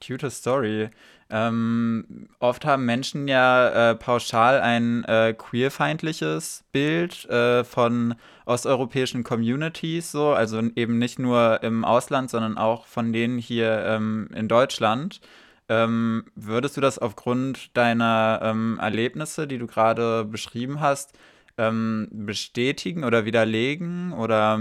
[0.00, 0.90] cute Story.
[1.30, 8.14] Ähm, oft haben Menschen ja äh, pauschal ein äh, queerfeindliches Bild äh, von
[8.46, 14.28] osteuropäischen Communities, so, also eben nicht nur im Ausland, sondern auch von denen hier ähm,
[14.34, 15.20] in Deutschland.
[15.68, 21.14] Ähm, würdest du das aufgrund deiner ähm, Erlebnisse, die du gerade beschrieben hast,
[21.56, 24.12] ähm, bestätigen oder widerlegen?
[24.12, 24.60] Oder?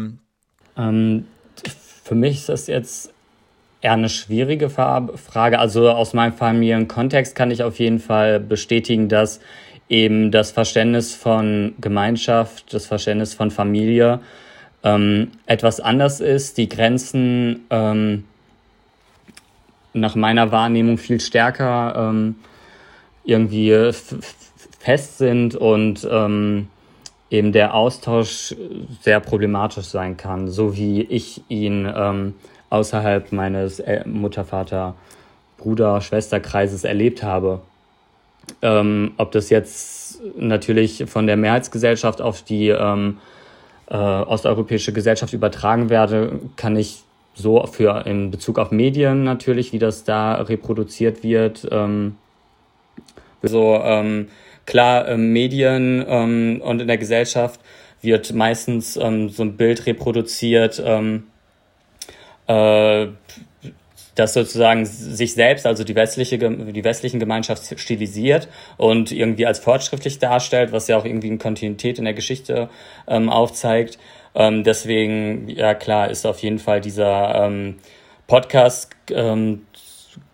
[0.78, 1.26] Ähm,
[2.04, 3.13] für mich ist das jetzt
[3.84, 5.60] eher eine schwierige Frage.
[5.60, 9.42] Also aus meinem Familienkontext kann ich auf jeden Fall bestätigen, dass
[9.90, 14.22] eben das Verständnis von Gemeinschaft, das Verständnis von Familie
[14.84, 16.58] ähm, etwas anders ist.
[16.58, 18.24] Die Grenzen ähm,
[19.92, 22.36] nach meiner Wahrnehmung viel stärker ähm,
[23.26, 23.92] irgendwie
[24.80, 26.70] fest sind und ähm,
[27.30, 28.56] eben der Austausch
[29.02, 32.36] sehr problematisch sein kann, so wie ich ihn ähm,
[32.74, 34.96] außerhalb meines Mutter, Vater,
[35.58, 37.62] Bruder, Schwesterkreises erlebt habe.
[38.62, 43.20] Ähm, ob das jetzt natürlich von der Mehrheitsgesellschaft auf die ähm,
[43.90, 47.04] äh, osteuropäische Gesellschaft übertragen werde, kann ich
[47.36, 51.68] so für in Bezug auf Medien natürlich, wie das da reproduziert wird.
[51.72, 52.18] Ähm,
[53.42, 54.28] so ähm,
[54.66, 57.60] klar, ähm, Medien ähm, und in der Gesellschaft
[58.02, 61.24] wird meistens ähm, so ein Bild reproduziert, ähm,
[62.48, 63.08] äh,
[64.16, 70.20] das sozusagen sich selbst, also die westliche, die westlichen Gemeinschaft stilisiert und irgendwie als fortschrittlich
[70.20, 72.70] darstellt, was ja auch irgendwie eine Kontinuität in der Geschichte
[73.08, 73.98] ähm, aufzeigt.
[74.36, 77.78] Ähm, deswegen, ja klar, ist auf jeden Fall dieser ähm,
[78.28, 79.64] Podcast ähm,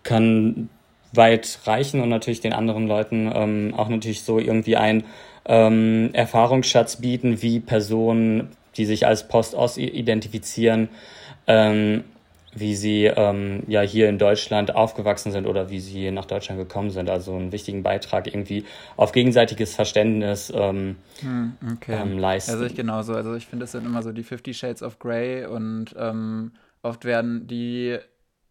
[0.02, 0.68] kann
[1.12, 5.04] weit reichen und natürlich den anderen Leuten ähm, auch natürlich so irgendwie ein
[5.46, 10.88] ähm, Erfahrungsschatz bieten, wie Personen, die sich als Post-Ost identifizieren,
[11.50, 12.04] ähm,
[12.54, 16.90] wie sie ähm, ja hier in Deutschland aufgewachsen sind oder wie sie nach Deutschland gekommen
[16.90, 17.10] sind.
[17.10, 18.64] Also einen wichtigen Beitrag irgendwie
[18.96, 21.98] auf gegenseitiges Verständnis ähm, hm, okay.
[22.00, 22.52] ähm, leisten.
[22.52, 23.14] Also ich genauso.
[23.14, 27.04] Also ich finde, es sind immer so die Fifty Shades of Grey und ähm, oft
[27.04, 27.98] werden die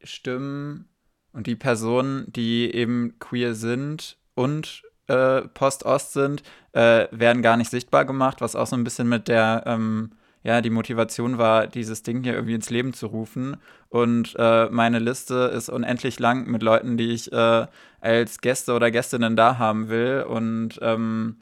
[0.03, 0.89] Stimmen
[1.33, 6.43] und die Personen, die eben queer sind und äh, Post-Ost sind,
[6.73, 10.11] äh, werden gar nicht sichtbar gemacht, was auch so ein bisschen mit der ähm,
[10.43, 13.57] ja, die Motivation war, dieses Ding hier irgendwie ins Leben zu rufen.
[13.89, 17.67] Und äh, meine Liste ist unendlich lang mit Leuten, die ich äh,
[17.99, 20.25] als Gäste oder Gästinnen da haben will.
[20.27, 21.37] Und ähm,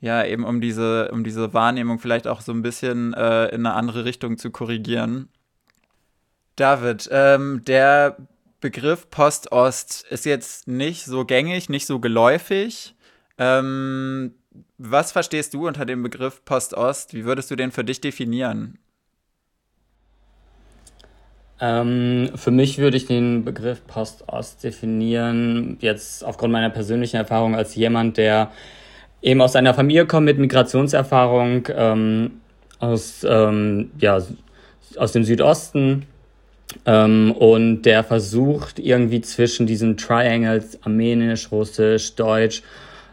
[0.00, 3.74] ja, eben um diese, um diese Wahrnehmung vielleicht auch so ein bisschen äh, in eine
[3.74, 5.28] andere Richtung zu korrigieren.
[6.56, 8.16] David, ähm, der
[8.60, 12.94] Begriff Post-Ost ist jetzt nicht so gängig, nicht so geläufig.
[13.36, 14.34] Ähm,
[14.78, 17.14] was verstehst du unter dem Begriff Post-Ost?
[17.14, 18.78] Wie würdest du den für dich definieren?
[21.60, 27.74] Ähm, für mich würde ich den Begriff Post-Ost definieren, jetzt aufgrund meiner persönlichen Erfahrung als
[27.74, 28.52] jemand, der
[29.22, 32.40] eben aus einer Familie kommt mit Migrationserfahrung ähm,
[32.78, 34.22] aus, ähm, ja,
[34.96, 36.06] aus dem Südosten
[36.86, 42.62] Ähm, und der versucht irgendwie zwischen diesen Triangles, Armenisch, Russisch, Deutsch,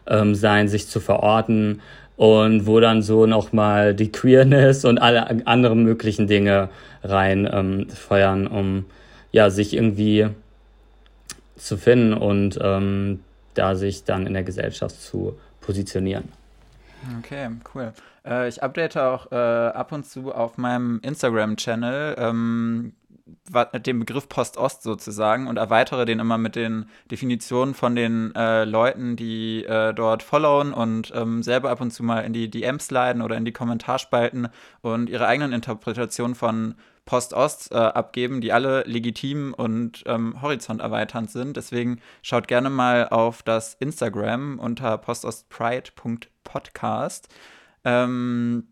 [0.08, 1.82] ähm, sein, sich zu verorten
[2.18, 6.70] und wo dann so nochmal die Queerness und alle anderen möglichen Dinge
[7.04, 8.86] rein ähm, feuern, um
[9.32, 10.28] ja, sich irgendwie
[11.58, 13.22] zu finden und ähm,
[13.54, 16.30] da sich dann in der Gesellschaft zu positionieren.
[17.20, 17.94] Okay, cool.
[18.26, 22.94] Äh, ich update auch äh, ab und zu auf meinem Instagram-Channel ähm,
[23.86, 29.16] den Begriff Post-Ost sozusagen und erweitere den immer mit den Definitionen von den äh, Leuten,
[29.16, 33.24] die äh, dort followen und ähm, selber ab und zu mal in die DMs leiten
[33.24, 34.50] oder in die Kommentarspalten
[34.82, 41.56] und ihre eigenen Interpretationen von Post-Ost äh, abgeben, die alle legitim und ähm, horizonterweiternd sind.
[41.58, 47.30] Deswegen schaut gerne mal auf das Instagram unter postostpride.podcast.
[47.84, 48.68] Ähm,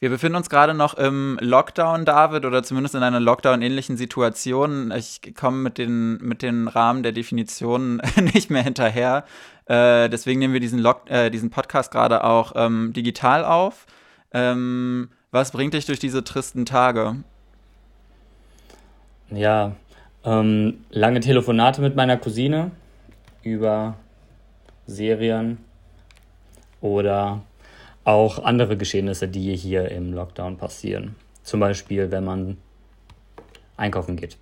[0.00, 4.92] wir befinden uns gerade noch im Lockdown, David, oder zumindest in einer Lockdown-ähnlichen Situation.
[4.92, 8.00] Ich komme mit den, mit den Rahmen der Definition
[8.34, 9.24] nicht mehr hinterher.
[9.66, 13.86] Äh, deswegen nehmen wir diesen, Lock äh, diesen Podcast gerade auch ähm, digital auf.
[14.32, 17.16] Ähm, was bringt dich durch diese tristen Tage?
[19.30, 19.72] Ja,
[20.24, 22.70] ähm, lange Telefonate mit meiner Cousine
[23.42, 23.96] über
[24.86, 25.58] Serien
[26.80, 27.42] oder
[28.08, 31.14] auch andere Geschehnisse, die hier im Lockdown passieren.
[31.42, 32.56] Zum Beispiel, wenn man
[33.76, 34.38] einkaufen geht.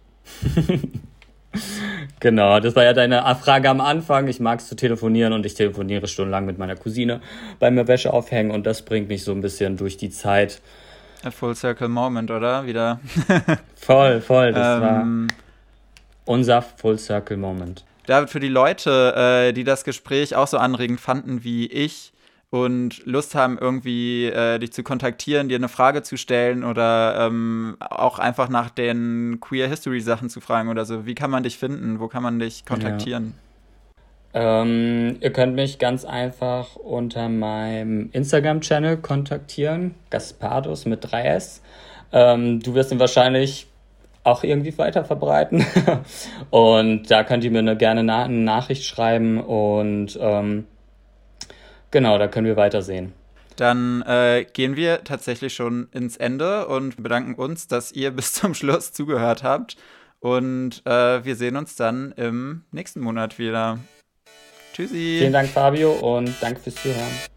[2.21, 4.29] genau, das war ja deine Frage am Anfang.
[4.29, 7.21] Ich mag es zu telefonieren und ich telefoniere stundenlang mit meiner Cousine
[7.59, 10.61] bei mir Wäsche aufhängen und das bringt mich so ein bisschen durch die Zeit.
[11.25, 12.67] A full Circle Moment, oder?
[12.67, 13.01] Wieder.
[13.75, 14.53] voll, voll.
[14.53, 15.37] Das ähm, war
[16.25, 17.85] unser Full Circle Moment.
[18.07, 22.13] David, für die Leute, äh, die das Gespräch auch so anregend fanden wie ich,
[22.51, 27.77] und Lust haben, irgendwie äh, dich zu kontaktieren, dir eine Frage zu stellen oder ähm,
[27.81, 31.07] auch einfach nach den Queer History Sachen zu fragen oder so.
[31.07, 31.99] Wie kann man dich finden?
[31.99, 33.35] Wo kann man dich kontaktieren?
[33.35, 34.63] Ja.
[34.63, 41.61] Ähm, ihr könnt mich ganz einfach unter meinem Instagram-Channel kontaktieren, Gaspardos mit 3S.
[42.13, 43.67] Ähm, du wirst ihn wahrscheinlich
[44.25, 45.65] auch irgendwie weiter verbreiten.
[46.51, 50.67] und da könnt ihr mir eine, gerne eine Nachricht schreiben und ähm,
[51.91, 53.13] Genau, da können wir weitersehen.
[53.57, 58.55] Dann äh, gehen wir tatsächlich schon ins Ende und bedanken uns, dass ihr bis zum
[58.55, 59.77] Schluss zugehört habt.
[60.21, 63.79] Und äh, wir sehen uns dann im nächsten Monat wieder.
[64.73, 65.17] Tschüssi.
[65.21, 67.36] Vielen Dank, Fabio, und danke fürs Zuhören.